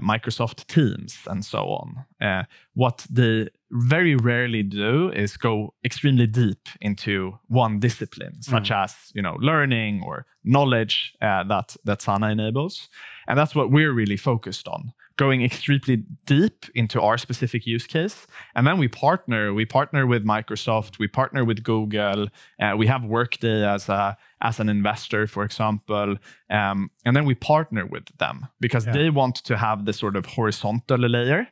Microsoft 0.00 0.66
Teams 0.66 1.18
and 1.26 1.44
so 1.44 1.58
on. 1.58 2.04
Uh, 2.20 2.44
what 2.74 3.06
they 3.10 3.48
very 3.70 4.14
rarely 4.14 4.62
do 4.62 5.10
is 5.10 5.36
go 5.36 5.74
extremely 5.84 6.26
deep 6.26 6.68
into 6.80 7.38
one 7.48 7.80
discipline, 7.80 8.42
such 8.42 8.70
as 8.70 8.94
you 9.14 9.22
know 9.22 9.36
learning 9.40 10.02
or 10.04 10.26
knowledge 10.44 11.14
uh, 11.22 11.42
that 11.44 11.76
that 11.84 12.02
Sana 12.02 12.30
enables, 12.30 12.88
and 13.26 13.38
that's 13.38 13.54
what 13.54 13.70
we're 13.70 13.92
really 13.92 14.16
focused 14.16 14.68
on 14.68 14.92
going 15.16 15.42
extremely 15.44 16.02
deep 16.26 16.64
into 16.74 17.00
our 17.00 17.16
specific 17.18 17.66
use 17.66 17.86
case. 17.86 18.26
And 18.54 18.66
then 18.66 18.78
we 18.78 18.88
partner 18.88 19.54
we 19.54 19.64
partner 19.64 20.06
with 20.06 20.24
microsoft 20.24 20.98
we 20.98 21.08
partner 21.08 21.44
with 21.44 21.62
google 21.62 22.26
uh, 22.60 22.74
we 22.76 22.86
have 22.86 23.04
workday 23.04 23.64
as 23.66 23.88
a 23.88 24.16
as 24.40 24.60
an 24.60 24.68
investor 24.68 25.26
for 25.26 25.44
example 25.44 26.16
um, 26.50 26.90
and 27.04 27.14
then 27.16 27.24
we 27.24 27.34
partner 27.34 27.86
with 27.86 28.06
them 28.18 28.46
because 28.60 28.86
Yeah. 28.86 28.92
they 28.94 29.10
want 29.10 29.36
to 29.44 29.56
have 29.56 29.84
the 29.84 29.92
sort 29.92 30.16
of 30.16 30.26
horizontal 30.26 30.98
layer 30.98 31.46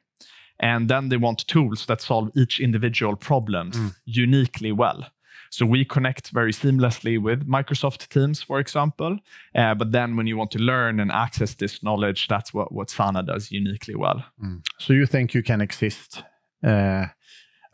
and 0.61 0.89
then 0.89 1.09
they 1.09 1.17
want 1.17 1.47
tools 1.47 1.87
that 1.87 2.01
solve 2.01 2.31
each 2.37 2.61
individual 2.61 3.17
problems 3.17 3.77
uniquely 4.05 4.73
well 4.73 5.05
so 5.53 5.67
we 5.67 5.85
connect 5.85 6.31
very 6.31 6.51
seamlessly 6.53 7.23
with 7.23 7.47
Microsoft 7.47 8.09
Teams, 8.09 8.43
for 8.43 8.59
example. 8.59 9.19
Uh, 9.55 9.75
but 9.75 9.93
then 9.93 10.17
when 10.17 10.27
you 10.27 10.39
want 10.39 10.51
to 10.53 10.59
learn 10.59 10.99
and 10.99 11.13
access 11.13 11.55
this 11.55 11.83
knowledge, 11.83 12.27
that's 12.27 12.55
what, 12.55 12.73
what 12.73 12.89
Sana 12.89 13.23
does 13.23 13.53
uniquely 13.53 13.95
well. 13.95 14.25
So 14.79 14.95
you 14.95 15.05
think 15.05 15.35
you 15.35 15.43
can 15.43 15.61
exist 15.61 16.23
uh, 16.65 17.05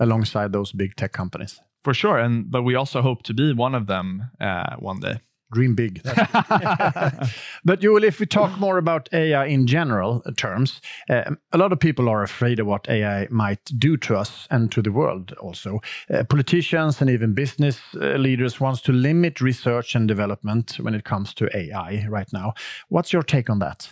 alongside 0.00 0.50
those 0.52 0.72
big 0.72 0.96
tech 0.96 1.12
companies? 1.12 1.60
For 1.84 1.94
sure. 1.94 2.18
And 2.18 2.50
but 2.50 2.64
we 2.64 2.74
also 2.74 3.00
hope 3.00 3.22
to 3.22 3.32
be 3.32 3.52
one 3.52 3.76
of 3.76 3.86
them 3.86 4.32
uh, 4.40 4.74
one 4.80 4.98
day. 4.98 5.20
Dream 5.50 5.74
big. 5.74 6.02
but 7.64 7.80
Joel, 7.80 8.04
if 8.04 8.20
we 8.20 8.26
talk 8.26 8.58
more 8.58 8.76
about 8.76 9.08
AI 9.12 9.46
in 9.46 9.66
general 9.66 10.22
terms, 10.36 10.82
uh, 11.08 11.34
a 11.52 11.58
lot 11.58 11.72
of 11.72 11.80
people 11.80 12.06
are 12.08 12.22
afraid 12.22 12.60
of 12.60 12.66
what 12.66 12.86
AI 12.88 13.26
might 13.30 13.64
do 13.78 13.96
to 13.96 14.16
us 14.16 14.46
and 14.50 14.70
to 14.72 14.82
the 14.82 14.92
world. 14.92 15.32
Also, 15.40 15.80
uh, 16.12 16.24
politicians 16.24 17.00
and 17.00 17.08
even 17.08 17.32
business 17.32 17.80
uh, 17.94 18.16
leaders 18.16 18.60
wants 18.60 18.82
to 18.82 18.92
limit 18.92 19.40
research 19.40 19.94
and 19.94 20.06
development 20.06 20.76
when 20.80 20.94
it 20.94 21.04
comes 21.04 21.32
to 21.34 21.48
AI 21.56 22.06
right 22.10 22.30
now. 22.30 22.52
What's 22.90 23.12
your 23.14 23.22
take 23.22 23.48
on 23.48 23.58
that? 23.60 23.90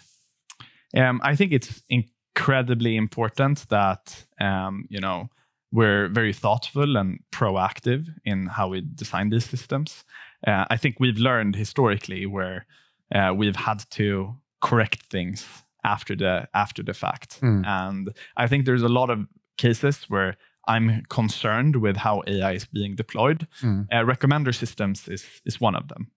Um, 0.95 1.21
I 1.25 1.37
think 1.37 1.53
it's 1.53 1.83
incredibly 1.89 2.97
important 2.97 3.67
that 3.71 4.27
um, 4.39 4.85
you 4.91 5.01
know 5.01 5.31
we're 5.73 6.09
very 6.09 6.33
thoughtful 6.33 6.97
and 6.97 7.21
proactive 7.33 8.09
in 8.25 8.47
how 8.47 8.69
we 8.69 8.83
design 8.83 9.31
these 9.31 9.45
systems. 9.47 10.05
Uh, 10.47 10.65
I 10.71 10.77
think 10.77 10.97
we've 11.01 11.19
learned 11.19 11.57
historically 11.57 12.27
where 12.27 12.67
uh, 13.15 13.33
we've 13.37 13.57
had 13.57 13.85
to 13.91 14.35
correct 14.61 15.03
things 15.11 15.47
after 15.85 16.17
the 16.17 16.49
after 16.53 16.83
the 16.85 16.95
fact, 16.95 17.41
Mm. 17.41 17.65
and 17.67 18.09
I 18.37 18.49
think 18.49 18.65
there's 18.67 18.83
a 18.83 18.89
lot 18.89 19.11
of 19.11 19.19
cases 19.57 20.05
where 20.11 20.35
I'm 20.69 21.03
concerned 21.09 21.77
with 21.77 21.97
how 21.97 22.23
AI 22.27 22.53
is 22.55 22.67
being 22.67 22.97
deployed. 22.97 23.47
Mm. 23.63 23.87
Uh, 23.93 24.05
recommender 24.05 24.53
systems 24.53 25.09
is 25.09 25.25
is 25.45 25.61
one 25.61 25.77
of 25.79 25.87
them. 25.89 26.11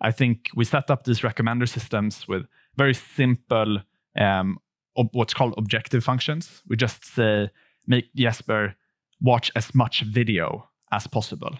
I 0.00 0.10
think 0.12 0.48
we 0.56 0.64
set 0.64 0.90
up 0.90 1.04
these 1.04 1.20
recommender 1.22 1.68
systems 1.68 2.26
with 2.28 2.46
very 2.76 2.94
simple 2.94 3.78
um, 4.18 4.58
ob- 4.96 5.14
what's 5.14 5.34
called 5.34 5.54
objective 5.56 6.02
functions. 6.04 6.62
We 6.68 6.76
just 6.76 7.04
say, 7.04 7.50
make 7.86 8.04
Jesper 8.16 8.74
watch 9.20 9.52
as 9.54 9.74
much 9.74 10.02
video 10.02 10.68
as 10.90 11.06
possible. 11.06 11.56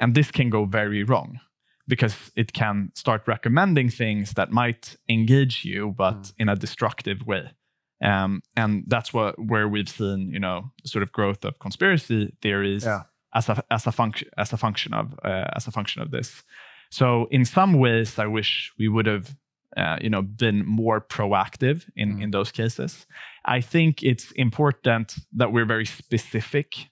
And 0.00 0.14
this 0.14 0.30
can 0.30 0.50
go 0.50 0.64
very 0.64 1.04
wrong 1.04 1.38
because 1.86 2.30
it 2.36 2.52
can 2.52 2.90
start 2.94 3.22
recommending 3.28 3.90
things 3.90 4.32
that 4.34 4.50
might 4.50 4.96
engage 5.08 5.64
you, 5.64 5.94
but 5.96 6.32
in 6.38 6.48
a 6.48 6.56
destructive 6.56 7.26
way. 7.26 7.50
Um, 8.02 8.40
and 8.56 8.84
that's 8.86 9.12
what 9.12 9.34
where 9.38 9.68
we've 9.68 9.88
seen, 9.88 10.30
you 10.32 10.40
know, 10.40 10.70
sort 10.84 11.02
of 11.02 11.12
growth 11.12 11.44
of 11.44 11.58
conspiracy 11.58 12.32
theories 12.40 12.84
Yeah. 12.84 13.02
as 13.34 13.48
a 13.48 13.62
as 13.70 13.86
a 13.86 13.92
function 13.92 14.28
as 14.36 14.52
a 14.52 14.56
function 14.56 14.94
of 14.94 15.12
uh, 15.24 15.48
as 15.56 15.66
a 15.66 15.70
function 15.70 16.02
of 16.02 16.10
this. 16.10 16.42
So 16.90 17.26
in 17.30 17.44
some 17.44 17.74
ways, 17.78 18.18
I 18.18 18.26
wish 18.26 18.72
we 18.78 18.88
would 18.88 19.06
have, 19.06 19.36
uh, 19.76 19.98
you 20.00 20.08
know, 20.10 20.22
been 20.22 20.64
more 20.66 21.00
proactive 21.00 21.84
in 21.94 22.22
in 22.22 22.30
those 22.30 22.50
cases. 22.52 23.06
I 23.44 23.60
think 23.60 24.02
it's 24.02 24.32
important 24.32 25.14
that 25.38 25.52
we're 25.52 25.66
very 25.68 25.86
specific 25.86 26.88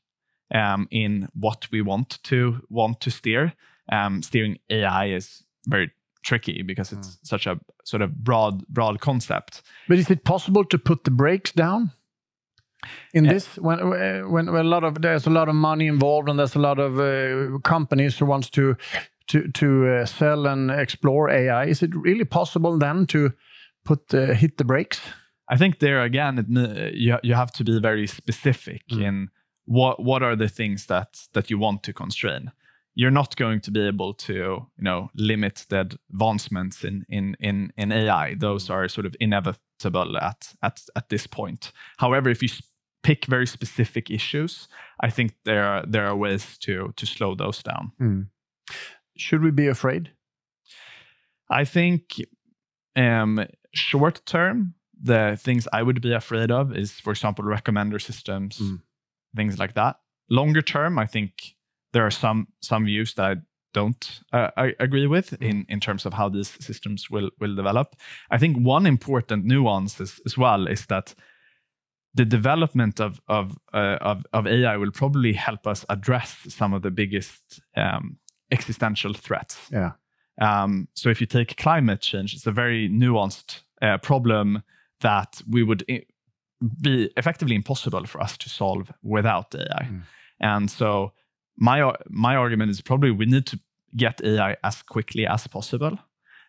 um, 0.55 0.89
in 0.91 1.29
what 1.35 1.67
we 1.73 1.83
want 1.83 2.23
to 2.25 2.61
want 2.69 3.01
to 3.01 3.11
steer. 3.11 3.53
Um, 3.91 4.23
steering 4.23 4.59
AI 4.71 5.07
is 5.17 5.45
very 5.67 5.91
tricky 6.23 6.63
because 6.63 6.93
it's 6.93 7.19
such 7.23 7.47
a 7.47 7.59
sort 7.85 8.03
of 8.03 8.11
broad 8.25 8.67
broad 8.69 9.01
concept. 9.01 9.63
But 9.89 9.99
is 9.99 10.11
it 10.11 10.25
possible 10.25 10.65
to 10.65 10.79
put 10.79 11.05
the 11.05 11.11
brakes 11.11 11.53
down 11.53 11.91
in 13.15 13.25
Yeah. 13.25 13.33
this 13.35 13.57
when, 13.59 13.79
when 13.89 14.53
when 14.53 14.57
a 14.57 14.69
lot 14.69 14.85
of 14.85 14.95
there's 15.01 15.27
a 15.27 15.31
lot 15.31 15.49
of 15.49 15.55
money 15.55 15.87
involved 15.87 16.29
and 16.29 16.39
there's 16.39 16.57
a 16.57 16.61
lot 16.61 16.79
of 16.79 16.99
uh, 16.99 17.59
companies 17.63 18.19
who 18.19 18.27
wants 18.29 18.51
to 18.51 18.75
to 19.27 19.49
to 19.53 19.67
uh, 19.67 20.07
sell 20.07 20.47
and 20.47 20.71
explore 20.71 21.31
AI? 21.31 21.67
Is 21.69 21.83
it 21.83 21.95
really 21.95 22.25
possible 22.25 22.79
then 22.79 23.07
to 23.07 23.31
put 23.85 24.15
uh, 24.15 24.35
hit 24.35 24.57
the 24.57 24.65
brakes? 24.65 25.01
I 25.51 25.57
think 25.57 25.79
there 25.79 26.03
again, 26.03 26.39
it, 26.39 26.95
you 26.95 27.19
you 27.23 27.35
have 27.37 27.53
to 27.53 27.65
be 27.65 27.81
very 27.81 28.07
specific 28.07 28.83
in 28.91 29.31
what 29.69 30.03
what 30.03 30.23
are 30.23 30.35
the 30.37 30.49
things 30.49 30.87
that 30.87 31.29
that 31.33 31.51
you 31.51 31.59
want 31.59 31.83
to 31.83 31.93
constrain. 31.93 32.53
You're 32.95 33.13
not 33.13 33.37
going 33.37 33.61
to 33.61 33.71
be 33.71 33.87
able 33.87 34.15
to 34.15 34.33
you 34.33 34.85
know 34.85 35.11
limit 35.15 35.67
the 35.69 35.81
advancements 36.11 36.85
in 36.85 37.05
in 37.09 37.37
in, 37.39 37.73
in 37.77 37.93
AI. 37.93 38.35
Those 38.35 38.71
are 38.71 38.89
sort 38.89 39.07
of 39.07 39.15
inevitable 39.21 40.17
at 40.17 40.55
at 40.63 40.81
at 40.97 41.09
this 41.09 41.27
point. 41.27 41.73
However, 41.99 42.31
if 42.31 42.43
you 42.43 42.49
pick 43.03 43.27
very 43.27 43.47
specific 43.47 44.11
issues, 44.11 44.69
I 45.01 45.11
think 45.11 45.35
there 45.45 45.65
are, 45.65 45.85
there 45.87 46.07
are 46.07 46.17
ways 46.17 46.59
to 46.59 46.93
to 46.97 47.07
slow 47.07 47.35
those 47.35 47.63
down. 47.63 47.93
Mm. 48.01 48.27
Should 49.17 49.43
we 49.43 49.51
be 49.51 49.69
afraid? 49.69 50.11
I 51.51 51.65
think 51.65 52.17
um, 52.97 53.47
short 53.75 54.23
term, 54.27 54.75
the 55.03 55.39
things 55.41 55.69
I 55.73 55.83
would 55.83 56.01
be 56.01 56.13
afraid 56.13 56.51
of 56.51 56.77
is, 56.77 56.93
for 57.01 57.11
example, 57.11 57.45
recommender 57.45 58.01
systems, 58.01 58.59
Mm. 58.59 58.81
Things 59.37 59.59
like 59.59 59.75
that. 59.75 59.97
Longer 60.31 60.63
term, 60.63 60.99
I 60.99 61.07
think 61.07 61.33
there 61.93 62.05
are 62.05 62.11
some 62.11 62.49
some 62.61 62.85
views 62.85 63.15
that 63.15 63.25
I 63.25 63.37
don't 63.75 64.21
uh, 64.33 64.51
I 64.57 64.75
agree 64.81 65.07
with 65.07 65.33
in 65.43 65.67
in 65.69 65.81
terms 65.81 66.07
of 66.07 66.15
how 66.15 66.29
these 66.29 66.51
systems 66.61 67.11
will 67.11 67.31
will 67.41 67.55
develop. 67.55 67.97
I 68.31 68.39
think 68.39 68.57
one 68.57 68.87
important 68.87 69.45
nuance 69.45 70.01
is, 70.01 70.21
as 70.27 70.37
well 70.37 70.67
is 70.67 70.87
that 70.87 71.15
the 72.15 72.25
development 72.25 73.01
of 73.01 73.21
of 73.29 73.59
uh, 73.73 73.99
of, 74.01 74.27
of 74.33 74.47
AI 74.47 74.77
will 74.77 74.91
probably 74.91 75.33
help 75.33 75.67
us 75.67 75.85
address 75.89 76.37
some 76.49 76.77
of 76.77 76.83
the 76.83 76.91
biggest 76.91 77.61
um, 77.77 78.19
existential 78.51 79.15
threats. 79.15 79.59
Yeah. 79.71 79.93
Um, 80.41 80.89
so 80.95 81.11
if 81.11 81.21
you 81.21 81.27
take 81.27 81.57
climate 81.57 82.01
change, 82.01 82.35
it's 82.35 82.47
a 82.47 82.53
very 82.53 82.89
nuanced 82.89 83.63
uh, 83.83 83.99
problem 83.99 84.63
that 85.01 85.43
we 85.49 85.63
would 85.63 85.85
be 86.83 87.11
effectively 87.17 87.55
impossible 87.55 88.05
for 88.07 88.21
us 88.21 88.37
to 88.39 88.49
solve 88.49 88.93
without 89.03 89.55
AI. 89.55 89.89
Mm. 89.91 90.03
And 90.41 90.71
so 90.71 91.13
my 91.57 91.93
my 92.09 92.37
argument 92.37 92.71
is 92.71 92.81
probably 92.81 93.11
we 93.11 93.27
need 93.27 93.47
to 93.47 93.59
get 93.97 94.21
AI 94.25 94.57
as 94.63 94.83
quickly 94.83 95.27
as 95.27 95.47
possible 95.47 95.99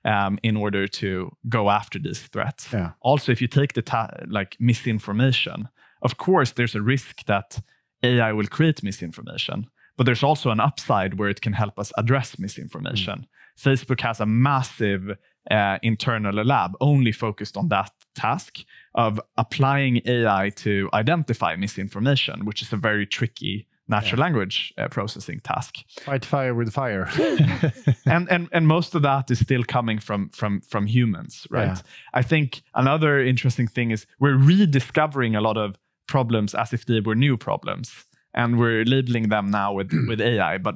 um, 0.05 0.39
in 0.43 0.57
order 0.57 0.87
to 0.87 1.31
go 1.47 1.69
after 1.69 1.99
these 1.99 2.21
threats. 2.27 2.71
Yeah. 2.71 2.91
Also, 3.01 3.31
if 3.31 3.41
you 3.41 3.47
take 3.47 3.73
the 3.73 3.81
ta- 3.81 4.09
like 4.27 4.55
misinformation, 4.59 5.69
of 6.01 6.17
course, 6.17 6.51
there's 6.51 6.75
a 6.75 6.81
risk 6.81 7.25
that 7.25 7.61
AI 8.03 8.31
will 8.31 8.47
create 8.47 8.83
misinformation, 8.83 9.67
but 9.97 10.05
there's 10.05 10.23
also 10.23 10.49
an 10.51 10.59
upside 10.59 11.19
where 11.19 11.29
it 11.29 11.41
can 11.41 11.53
help 11.53 11.77
us 11.77 11.91
address 11.97 12.39
misinformation. 12.39 13.27
Facebook 13.57 14.01
has 14.01 14.19
a 14.19 14.25
massive 14.25 15.17
uh, 15.49 15.77
internal 15.81 16.43
lab 16.43 16.73
only 16.79 17.11
focused 17.11 17.57
on 17.57 17.69
that 17.69 17.91
task 18.15 18.59
of 18.95 19.19
applying 19.37 20.01
AI 20.05 20.51
to 20.55 20.89
identify 20.93 21.55
misinformation, 21.55 22.45
which 22.45 22.61
is 22.61 22.73
a 22.73 22.77
very 22.77 23.05
tricky 23.05 23.67
natural 23.89 24.21
language 24.21 24.71
uh, 24.77 24.87
processing 24.87 25.39
task. 25.39 25.77
Fight 26.01 26.23
fire 26.23 26.53
with 26.53 26.71
fire. 26.71 27.09
and, 28.05 28.31
and 28.31 28.47
and 28.51 28.67
most 28.67 28.95
of 28.95 29.01
that 29.01 29.31
is 29.31 29.39
still 29.39 29.63
coming 29.63 29.99
from 29.99 30.29
from 30.29 30.61
from 30.61 30.85
humans, 30.85 31.47
right? 31.49 31.77
Yeah. 31.77 31.81
I 32.13 32.21
think 32.21 32.61
another 32.75 33.19
interesting 33.19 33.67
thing 33.67 33.91
is 33.91 34.05
we're 34.19 34.37
rediscovering 34.37 35.35
a 35.35 35.41
lot 35.41 35.57
of 35.57 35.75
problems 36.07 36.55
as 36.55 36.73
if 36.73 36.85
they 36.85 37.01
were 37.01 37.15
new 37.15 37.37
problems, 37.37 38.05
and 38.33 38.59
we're 38.59 38.85
labeling 38.85 39.29
them 39.29 39.49
now 39.49 39.73
with 39.73 39.91
with 40.07 40.21
AI. 40.21 40.57
But 40.59 40.75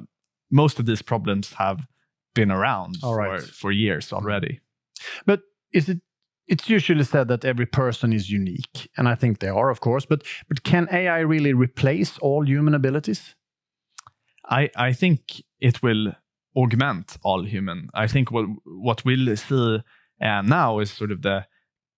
most 0.50 0.78
of 0.78 0.86
these 0.86 1.02
problems 1.02 1.54
have 1.54 1.86
been 2.34 2.50
around 2.50 2.96
right. 3.04 3.40
for, 3.40 3.46
for 3.46 3.72
years 3.72 4.12
already. 4.12 4.60
But 5.26 5.40
is 5.72 5.88
it? 5.88 6.00
It's 6.46 6.68
usually 6.68 7.04
said 7.04 7.28
that 7.28 7.44
every 7.44 7.64
person 7.64 8.12
is 8.12 8.30
unique, 8.30 8.90
and 8.98 9.08
I 9.08 9.14
think 9.14 9.38
they 9.38 9.48
are, 9.48 9.70
of 9.70 9.80
course. 9.80 10.06
But 10.06 10.22
but 10.48 10.62
can 10.62 10.88
AI 10.92 11.20
really 11.20 11.54
replace 11.54 12.18
all 12.18 12.46
human 12.46 12.74
abilities? 12.74 13.34
I, 14.46 14.70
I 14.76 14.92
think 14.92 15.42
it 15.60 15.82
will 15.82 16.12
augment 16.54 17.16
all 17.22 17.44
human. 17.44 17.88
I 17.94 18.06
think 18.06 18.30
what 18.30 18.46
what 18.64 19.04
we'll 19.04 19.36
see 19.36 19.82
uh, 20.20 20.42
now 20.42 20.80
is 20.80 20.92
sort 20.92 21.10
of 21.10 21.22
the 21.22 21.46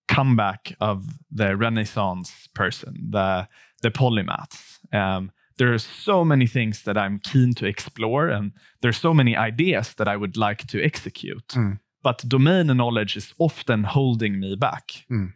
comeback 0.07 0.75
of 0.79 1.05
the 1.29 1.55
Renaissance 1.55 2.47
person, 2.53 3.09
the 3.11 3.47
the 3.81 3.91
polymaths. 3.91 4.79
Um, 4.93 5.31
there 5.57 5.73
are 5.73 5.79
so 5.79 6.23
many 6.23 6.47
things 6.47 6.83
that 6.83 6.97
I'm 6.97 7.19
keen 7.19 7.53
to 7.55 7.65
explore, 7.65 8.29
and 8.29 8.51
there's 8.81 8.97
so 8.97 9.13
many 9.13 9.35
ideas 9.35 9.93
that 9.95 10.07
I 10.07 10.15
would 10.15 10.37
like 10.37 10.67
to 10.67 10.83
execute. 10.83 11.47
Mm. 11.49 11.79
But 12.07 12.29
domain 12.29 12.67
knowledge 12.67 13.17
is 13.17 13.33
often 13.37 13.83
holding 13.83 14.39
me 14.39 14.55
back. 14.55 15.03
Mm. 15.11 15.33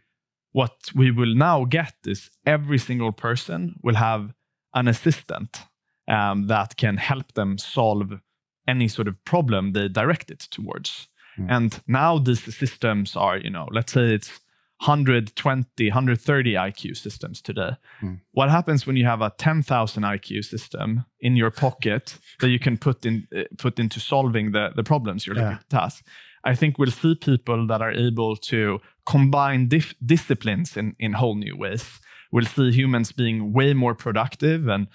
What 0.52 0.90
we 0.94 1.10
will 1.10 1.34
now 1.34 1.66
get 1.66 1.92
is 2.06 2.30
every 2.46 2.78
single 2.78 3.12
person 3.12 3.78
will 3.82 3.96
have 3.96 4.32
an 4.72 4.88
assistant 4.88 5.64
um, 6.08 6.46
that 6.46 6.78
can 6.78 6.96
help 6.96 7.34
them 7.34 7.58
solve 7.58 8.20
any 8.66 8.88
sort 8.88 9.06
of 9.06 9.22
problem 9.26 9.72
they 9.72 9.88
direct 9.88 10.30
it 10.30 10.48
towards. 10.50 11.08
Mm. 11.38 11.50
And 11.50 11.82
now 11.86 12.16
these 12.16 12.42
systems 12.56 13.16
are, 13.16 13.36
you 13.36 13.50
know, 13.50 13.68
let's 13.70 13.92
say 13.92 14.14
it's 14.14 14.40
120, 14.80 15.90
130 15.90 16.54
IQ 16.54 16.96
systems 16.96 17.42
today. 17.42 17.76
Mm. 18.00 18.20
What 18.30 18.48
happens 18.48 18.86
when 18.86 18.96
you 18.96 19.04
have 19.04 19.20
a 19.20 19.30
10,000 19.36 20.04
IQ 20.04 20.42
system 20.46 21.04
in 21.20 21.36
your 21.36 21.50
pocket 21.50 22.16
that 22.40 22.48
you 22.48 22.58
can 22.58 22.78
put 22.78 23.04
in 23.04 23.28
uh, 23.36 23.42
put 23.58 23.78
into 23.78 24.00
solving 24.00 24.52
the, 24.52 24.70
the 24.74 24.82
problems 24.82 25.26
you're 25.26 25.36
looking 25.36 25.58
to 25.58 25.68
task? 25.68 26.02
I 26.44 26.54
think 26.54 26.78
we'll 26.78 26.90
see 26.90 27.14
people 27.14 27.66
that 27.68 27.80
are 27.80 27.92
able 27.92 28.36
to 28.36 28.80
combine 29.06 29.68
dif- 29.68 29.94
disciplines 30.04 30.76
in, 30.76 30.96
in 30.98 31.12
whole 31.12 31.36
new 31.36 31.56
ways. 31.56 32.00
We'll 32.32 32.46
see 32.46 32.72
humans 32.72 33.12
being 33.12 33.52
way 33.52 33.74
more 33.74 33.94
productive 33.94 34.68
and 34.68 34.88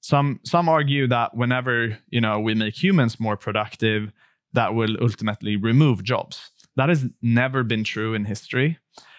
some 0.00 0.40
some 0.44 0.68
argue 0.68 1.06
that 1.08 1.36
whenever 1.36 1.98
you 2.08 2.20
know 2.20 2.40
we 2.40 2.54
make 2.54 2.82
humans 2.82 3.20
more 3.20 3.36
productive 3.36 4.12
that 4.52 4.74
will 4.74 4.96
ultimately 5.00 5.56
remove 5.56 6.02
jobs 6.02 6.50
that 6.76 6.88
has 6.88 7.06
never 7.22 7.62
been 7.62 7.84
true 7.84 8.14
in 8.14 8.24
history 8.24 8.78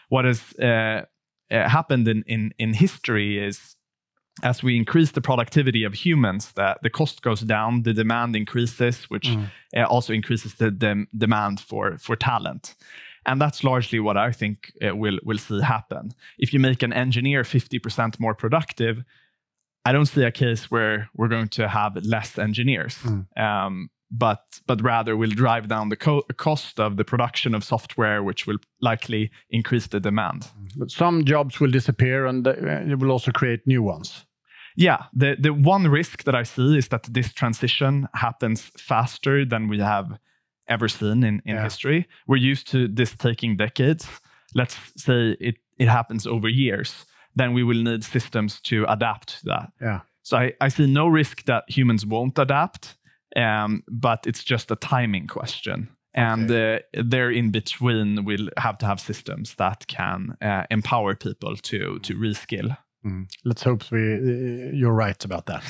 what 0.10 0.26
has 0.26 0.54
uh, 0.60 1.06
uh, 1.52 1.70
happened 1.70 2.08
in, 2.08 2.24
in 2.26 2.52
in 2.58 2.74
history 2.74 3.38
is 3.38 3.76
as 4.44 4.64
we 4.64 4.76
increase 4.78 5.12
the 5.12 5.22
productivity 5.22 5.84
of 5.86 5.94
humans 5.94 6.52
that 6.54 6.78
the 6.84 6.90
cost 6.90 7.22
goes 7.22 7.42
down 7.42 7.84
the 7.84 7.94
demand 7.94 8.36
increases 8.36 9.06
which 9.10 9.28
Mm. 9.28 9.46
uh, 9.78 9.84
also 9.94 10.14
increases 10.14 10.54
the, 10.56 10.72
dem- 10.72 11.08
demand 11.18 11.60
for 11.60 11.98
for 11.98 12.16
talent 12.16 12.76
and 13.26 13.42
that's 13.42 13.64
largely 13.64 14.00
what 14.00 14.18
i 14.18 14.32
think 14.32 14.56
uh, 14.82 14.96
will 14.96 15.20
will 15.26 15.38
see 15.38 15.62
happen 15.62 16.12
if 16.40 16.54
you 16.54 16.60
make 16.62 16.82
an 16.86 16.94
engineer 16.94 17.44
50% 17.44 18.20
more 18.20 18.36
productive 18.36 19.04
I 19.90 19.92
don't 19.94 20.06
see 20.06 20.24
a 20.26 20.32
case 20.32 20.70
where 20.72 21.10
we're 21.16 21.28
going 21.36 21.50
to 21.50 21.68
have 21.68 21.96
less 22.06 22.38
engineers, 22.38 22.96
Mm. 23.04 23.26
um, 23.36 23.90
but 24.12 24.42
but 24.68 24.82
rather 24.82 25.16
we'll 25.16 25.30
drive 25.36 25.68
down 25.68 25.90
the 25.90 25.96
co- 25.96 26.26
cost 26.38 26.80
of 26.80 26.96
the 26.98 27.04
production 27.06 27.56
of 27.56 27.64
software, 27.64 28.22
which 28.24 28.46
will 28.48 28.58
likely 28.82 29.32
increase 29.50 29.88
the 29.88 30.00
demand. 30.00 30.48
But 30.78 30.92
some 30.92 31.24
jobs 31.26 31.60
will 31.60 31.72
disappear, 31.72 32.26
and 32.26 32.46
uh, 32.48 32.52
it 32.92 33.00
will 33.00 33.12
also 33.12 33.32
create 33.32 33.62
new 33.66 33.82
ones. 33.84 34.26
Yeah, 34.76 35.04
the 35.14 35.36
the 35.40 35.54
one 35.54 35.88
risk 35.90 36.24
that 36.24 36.36
I 36.36 36.44
see 36.44 36.78
is 36.78 36.88
that 36.90 37.04
this 37.14 37.34
transition 37.34 38.08
happens 38.14 38.72
faster 38.78 39.46
than 39.46 39.68
we 39.70 39.80
have 39.80 40.18
ever 40.68 40.88
seen 40.90 41.24
in, 41.24 41.42
in 41.46 41.56
Yeah. 41.56 41.64
history. 41.64 42.06
We're 42.28 42.52
used 42.52 42.72
to 42.72 42.88
this 42.88 43.16
taking 43.16 43.58
decades. 43.58 44.08
Let's 44.56 44.78
say 44.98 45.36
it 45.40 45.56
it 45.78 45.88
happens 45.88 46.26
over 46.28 46.50
years. 46.50 47.06
Then 47.36 47.54
we 47.54 47.64
will 47.64 47.84
need 47.84 48.04
systems 48.04 48.62
to 48.62 48.86
adapt 48.88 49.28
to 49.40 49.46
that. 49.46 49.72
Yeah. 49.82 50.00
So 50.24 50.38
I, 50.38 50.54
I 50.66 50.70
see 50.70 50.86
no 50.88 51.08
risk 51.08 51.44
that 51.46 51.64
humans 51.68 52.06
won't 52.06 52.38
adapt, 52.40 52.98
um, 53.36 53.84
but 53.88 54.26
it's 54.28 54.44
just 54.44 54.72
a 54.72 54.76
timing 54.76 55.28
question. 55.28 55.90
And 56.14 56.52
uh, 56.52 56.80
there 56.94 57.32
in 57.32 57.52
between, 57.52 58.26
we'll 58.26 58.50
have 58.58 58.78
to 58.80 58.86
have 58.86 59.00
systems 59.00 59.56
that 59.56 59.88
can 59.88 60.36
uh, 60.42 60.66
empower 60.70 61.16
people 61.16 61.56
to 61.56 62.00
to 62.00 62.16
reskill. 62.16 62.78
Mm. 63.06 63.28
Let's 63.46 63.64
hope 63.64 63.90
we, 63.92 64.14
uh, 64.14 64.72
you're 64.74 64.94
right 64.94 65.26
about 65.26 65.48
that. 65.48 65.64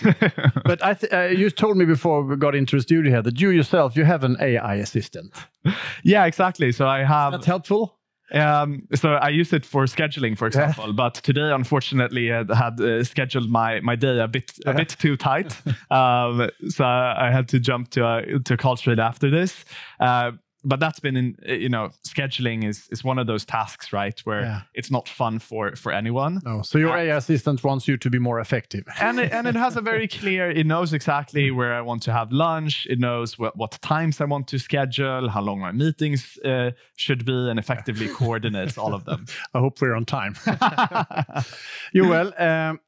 but 0.65 0.83
I 0.83 0.95
th- 0.95 1.13
uh, 1.13 1.39
you 1.39 1.49
told 1.49 1.77
me 1.77 1.85
before 1.85 2.23
we 2.23 2.35
got 2.35 2.55
into 2.55 2.75
the 2.75 2.81
studio 2.81 3.09
here 3.11 3.21
that 3.21 3.39
you 3.39 3.51
yourself 3.51 3.95
you 3.95 4.03
have 4.03 4.23
an 4.23 4.35
AI 4.41 4.75
assistant. 4.75 5.33
yeah, 6.03 6.25
exactly. 6.25 6.71
So 6.71 6.87
I 6.87 7.03
have 7.03 7.31
That's 7.31 7.45
helpful. 7.45 8.00
Um, 8.31 8.87
so 8.93 9.13
I 9.13 9.29
use 9.29 9.53
it 9.53 9.65
for 9.65 9.85
scheduling, 9.85 10.37
for 10.37 10.47
example. 10.47 10.93
But 10.93 11.15
today, 11.15 11.51
unfortunately, 11.51 12.31
I 12.31 12.43
had 12.55 12.79
uh, 12.79 13.03
scheduled 13.03 13.49
my 13.49 13.79
my 13.81 13.95
day 13.95 14.19
a 14.19 14.27
bit 14.27 14.51
a 14.65 14.73
bit 14.73 14.95
too 14.99 15.17
tight. 15.17 15.55
um, 15.91 16.49
so 16.69 16.85
I 16.85 17.29
had 17.31 17.47
to 17.49 17.59
jump 17.59 17.89
to 17.91 18.05
a, 18.05 18.39
to 18.39 18.57
call 18.57 18.77
straight 18.77 18.99
after 18.99 19.29
this. 19.29 19.65
Uh, 19.99 20.31
but 20.63 20.79
that's 20.79 20.99
been 20.99 21.17
in 21.17 21.35
you 21.45 21.69
know 21.69 21.89
scheduling 22.07 22.63
is 22.63 22.87
is 22.91 23.03
one 23.03 23.17
of 23.21 23.27
those 23.27 23.45
tasks, 23.45 23.91
right, 23.93 24.19
where 24.25 24.41
Yeah. 24.43 24.61
it's 24.73 24.91
not 24.91 25.09
fun 25.09 25.39
for 25.39 25.75
for 25.75 25.91
anyone. 25.91 26.39
No, 26.45 26.61
so 26.61 26.77
your 26.77 26.95
AI 26.95 27.15
assistant 27.17 27.63
wants 27.63 27.87
you 27.87 27.97
to 27.97 28.09
be 28.09 28.19
more 28.19 28.39
effective. 28.39 28.83
and 28.99 29.19
it, 29.19 29.31
and 29.31 29.47
it 29.47 29.55
has 29.55 29.75
a 29.77 29.81
very 29.81 30.07
clear 30.07 30.51
it 30.51 30.65
knows 30.65 30.93
exactly 30.93 31.51
where 31.51 31.73
i 31.73 31.81
want 31.81 32.03
to 32.03 32.11
have 32.11 32.31
lunch 32.31 32.85
it 32.89 32.99
knows 32.99 33.39
what, 33.39 33.55
what 33.57 33.71
times 33.81 34.21
i 34.21 34.25
want 34.25 34.47
to 34.47 34.57
schedule 34.59 35.29
how 35.29 35.41
long 35.41 35.59
my 35.59 35.71
meetings 35.71 36.37
uh, 36.45 36.71
should 36.95 37.25
be 37.25 37.49
and 37.49 37.59
effectively 37.59 38.07
coordinates 38.19 38.77
all 38.77 38.93
of 38.93 39.03
them 39.05 39.25
I 39.55 39.59
hope 39.59 39.81
we're 39.81 39.95
on 39.95 40.05
time. 40.05 40.35
you 41.93 42.07
well. 42.07 42.33
Um, 42.37 42.79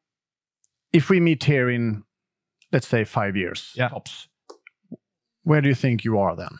if 0.92 1.10
we 1.10 1.20
meet 1.20 1.44
here 1.44 1.70
in, 1.70 2.04
let's 2.72 2.88
say, 2.88 3.04
five 3.06 3.36
years 3.36 3.72
Yeah. 3.76 3.90
tops, 3.90 4.28
where 5.44 5.62
do 5.62 5.68
you 5.70 5.76
think 5.76 6.04
you 6.04 6.20
are 6.20 6.36
then? 6.36 6.58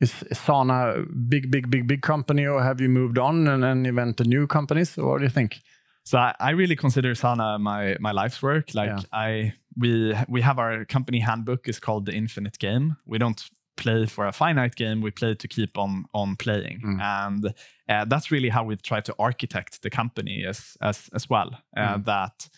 Is, 0.00 0.14
Sana 0.32 1.00
a 1.00 1.02
big, 1.02 1.50
big, 1.50 1.70
big, 1.70 1.86
big 1.88 2.02
company, 2.02 2.46
or 2.46 2.62
have 2.62 2.80
you 2.80 2.88
moved 2.88 3.18
on 3.18 3.48
and, 3.48 3.64
and 3.64 3.86
invented 3.86 4.28
new 4.28 4.46
companies? 4.46 4.96
Or 4.96 5.10
what 5.10 5.18
do 5.18 5.24
you 5.24 5.30
think? 5.30 5.60
so 6.08 6.16
I, 6.16 6.34
I, 6.40 6.50
really 6.50 6.74
consider 6.74 7.14
Sana 7.14 7.58
my 7.58 7.96
my 8.00 8.12
life's 8.12 8.42
work. 8.42 8.74
Like 8.74 8.88
yeah. 8.88 9.00
I 9.12 9.52
we 9.76 10.16
we 10.26 10.40
have 10.40 10.58
our 10.58 10.86
company 10.86 11.20
handbook 11.20 11.68
is 11.68 11.78
called 11.78 12.06
the 12.06 12.12
Infinite 12.12 12.58
Game. 12.58 12.96
We 13.04 13.18
don't 13.18 13.42
play 13.76 14.06
for 14.06 14.26
a 14.26 14.32
finite 14.32 14.74
game. 14.74 15.02
We 15.02 15.10
play 15.10 15.34
to 15.34 15.48
keep 15.48 15.76
on 15.76 16.06
on 16.14 16.36
playing, 16.36 16.80
mm. 16.82 17.00
and 17.00 17.54
uh, 17.90 18.06
that's 18.06 18.30
really 18.30 18.48
how 18.48 18.64
we've 18.64 18.82
tried 18.82 19.04
to 19.04 19.14
architect 19.18 19.82
the 19.82 19.90
company 19.90 20.46
as 20.48 20.78
as 20.80 21.10
as 21.12 21.28
well. 21.28 21.50
Uh, 21.76 21.98
mm. 21.98 22.04
That 22.06 22.48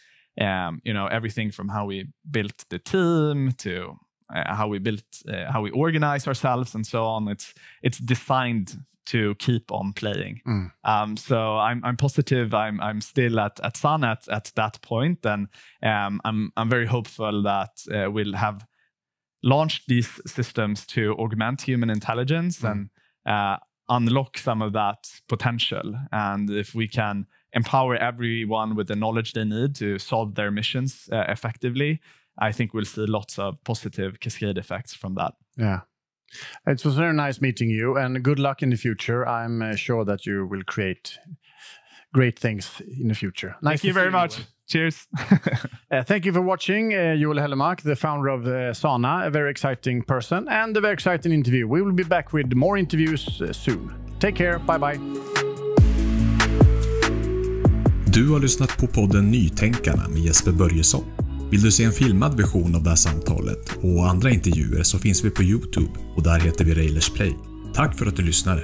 um, 0.40 0.80
you 0.84 0.94
know 0.94 1.06
everything 1.06 1.50
from 1.50 1.68
how 1.70 1.86
we 1.86 2.06
built 2.30 2.64
the 2.68 2.78
team 2.78 3.50
to 3.58 3.98
how 4.32 4.68
we 4.68 4.78
built 4.78 5.04
uh, 5.28 5.50
how 5.50 5.62
we 5.62 5.70
organize 5.70 6.26
ourselves 6.26 6.74
and 6.74 6.86
so 6.86 7.04
on. 7.04 7.28
It's 7.28 7.54
it's 7.82 7.98
designed 7.98 8.78
to 9.06 9.34
keep 9.36 9.72
on 9.72 9.92
playing. 9.92 10.40
Mm. 10.46 10.70
Um, 10.84 11.16
so 11.16 11.56
I'm, 11.58 11.84
I'm 11.84 11.96
positive 11.96 12.54
I'm, 12.54 12.80
I'm 12.80 13.00
still 13.00 13.40
at, 13.40 13.58
at 13.60 13.76
Sun 13.76 14.04
at, 14.04 14.28
at 14.28 14.52
that 14.54 14.80
point, 14.82 15.26
and 15.26 15.48
um, 15.82 16.20
I'm, 16.24 16.52
I'm 16.56 16.68
very 16.68 16.86
hopeful 16.86 17.42
that 17.42 17.70
uh, 17.92 18.10
we'll 18.10 18.34
have 18.34 18.64
launched 19.42 19.88
these 19.88 20.20
systems 20.26 20.86
to 20.86 21.14
augment 21.14 21.62
human 21.62 21.90
intelligence 21.90 22.60
mm. 22.60 22.70
and 22.70 22.90
uh, 23.26 23.56
unlock 23.88 24.38
some 24.38 24.62
of 24.62 24.72
that 24.74 25.10
potential. 25.28 25.94
And 26.12 26.48
if 26.50 26.74
we 26.74 26.86
can 26.86 27.26
empower 27.52 27.96
everyone 27.96 28.76
with 28.76 28.86
the 28.86 28.94
knowledge 28.94 29.32
they 29.32 29.44
need 29.44 29.74
to 29.76 29.98
solve 29.98 30.36
their 30.36 30.52
missions 30.52 31.08
uh, 31.10 31.24
effectively, 31.28 32.00
I 32.38 32.52
think 32.52 32.74
we'll 32.74 32.84
see 32.84 33.06
lots 33.06 33.38
of 33.38 33.54
positive 33.64 34.20
cascade 34.20 34.58
effects 34.58 34.94
from 34.94 35.14
that. 35.14 35.34
Yeah. 35.56 35.80
It 36.66 36.84
was 36.84 36.94
very 36.94 37.12
nice 37.12 37.40
meeting 37.40 37.70
you, 37.70 37.96
and 37.96 38.22
good 38.22 38.38
luck 38.38 38.62
in 38.62 38.70
the 38.70 38.76
future. 38.76 39.26
I'm 39.26 39.62
uh, 39.62 39.74
sure 39.74 40.04
that 40.04 40.26
you 40.26 40.46
will 40.46 40.62
create 40.64 41.18
great 42.12 42.38
things 42.38 42.80
in 43.00 43.08
the 43.08 43.14
future. 43.14 43.56
Nice 43.62 43.80
thank 43.80 43.84
you 43.84 43.92
very 43.92 44.10
much. 44.10 44.38
You. 44.38 44.44
Cheers. 44.68 45.08
uh, 45.90 46.04
thank 46.04 46.24
you 46.24 46.32
for 46.32 46.40
watching, 46.40 46.94
uh, 46.94 47.16
Joel 47.16 47.36
Hellermark, 47.36 47.82
the 47.82 47.96
founder 47.96 48.28
of 48.28 48.46
uh, 48.46 48.72
Sana, 48.72 49.22
a 49.26 49.30
very 49.30 49.50
exciting 49.50 50.02
person, 50.02 50.48
and 50.48 50.76
a 50.76 50.80
very 50.80 50.94
exciting 50.94 51.32
interview. 51.32 51.66
We 51.66 51.82
will 51.82 51.92
be 51.92 52.04
back 52.04 52.32
with 52.32 52.54
more 52.54 52.78
interviews 52.78 53.42
uh, 53.42 53.52
soon. 53.52 53.92
Take 54.20 54.36
care. 54.36 54.58
Bye 54.58 54.78
bye. 54.78 55.00
Du 58.12 58.28
har 58.28 58.40
lyssnat 58.40 58.78
på 58.78 58.86
podden 58.86 59.30
Nytänkarna 59.30 60.08
med 60.08 60.18
Jesper 60.18 60.52
Börjesson. 60.52 61.04
Vill 61.50 61.62
du 61.62 61.70
se 61.70 61.84
en 61.84 61.92
filmad 61.92 62.36
version 62.36 62.74
av 62.74 62.82
det 62.82 62.88
här 62.88 62.96
samtalet 62.96 63.78
och 63.82 64.10
andra 64.10 64.30
intervjuer 64.30 64.82
så 64.82 64.98
finns 64.98 65.24
vi 65.24 65.30
på 65.30 65.42
Youtube 65.42 65.90
och 66.16 66.22
där 66.22 66.40
heter 66.40 66.64
vi 66.64 66.74
Railers 66.74 67.10
Play. 67.10 67.36
Tack 67.74 67.98
för 67.98 68.06
att 68.06 68.16
du 68.16 68.22
lyssnade! 68.22 68.62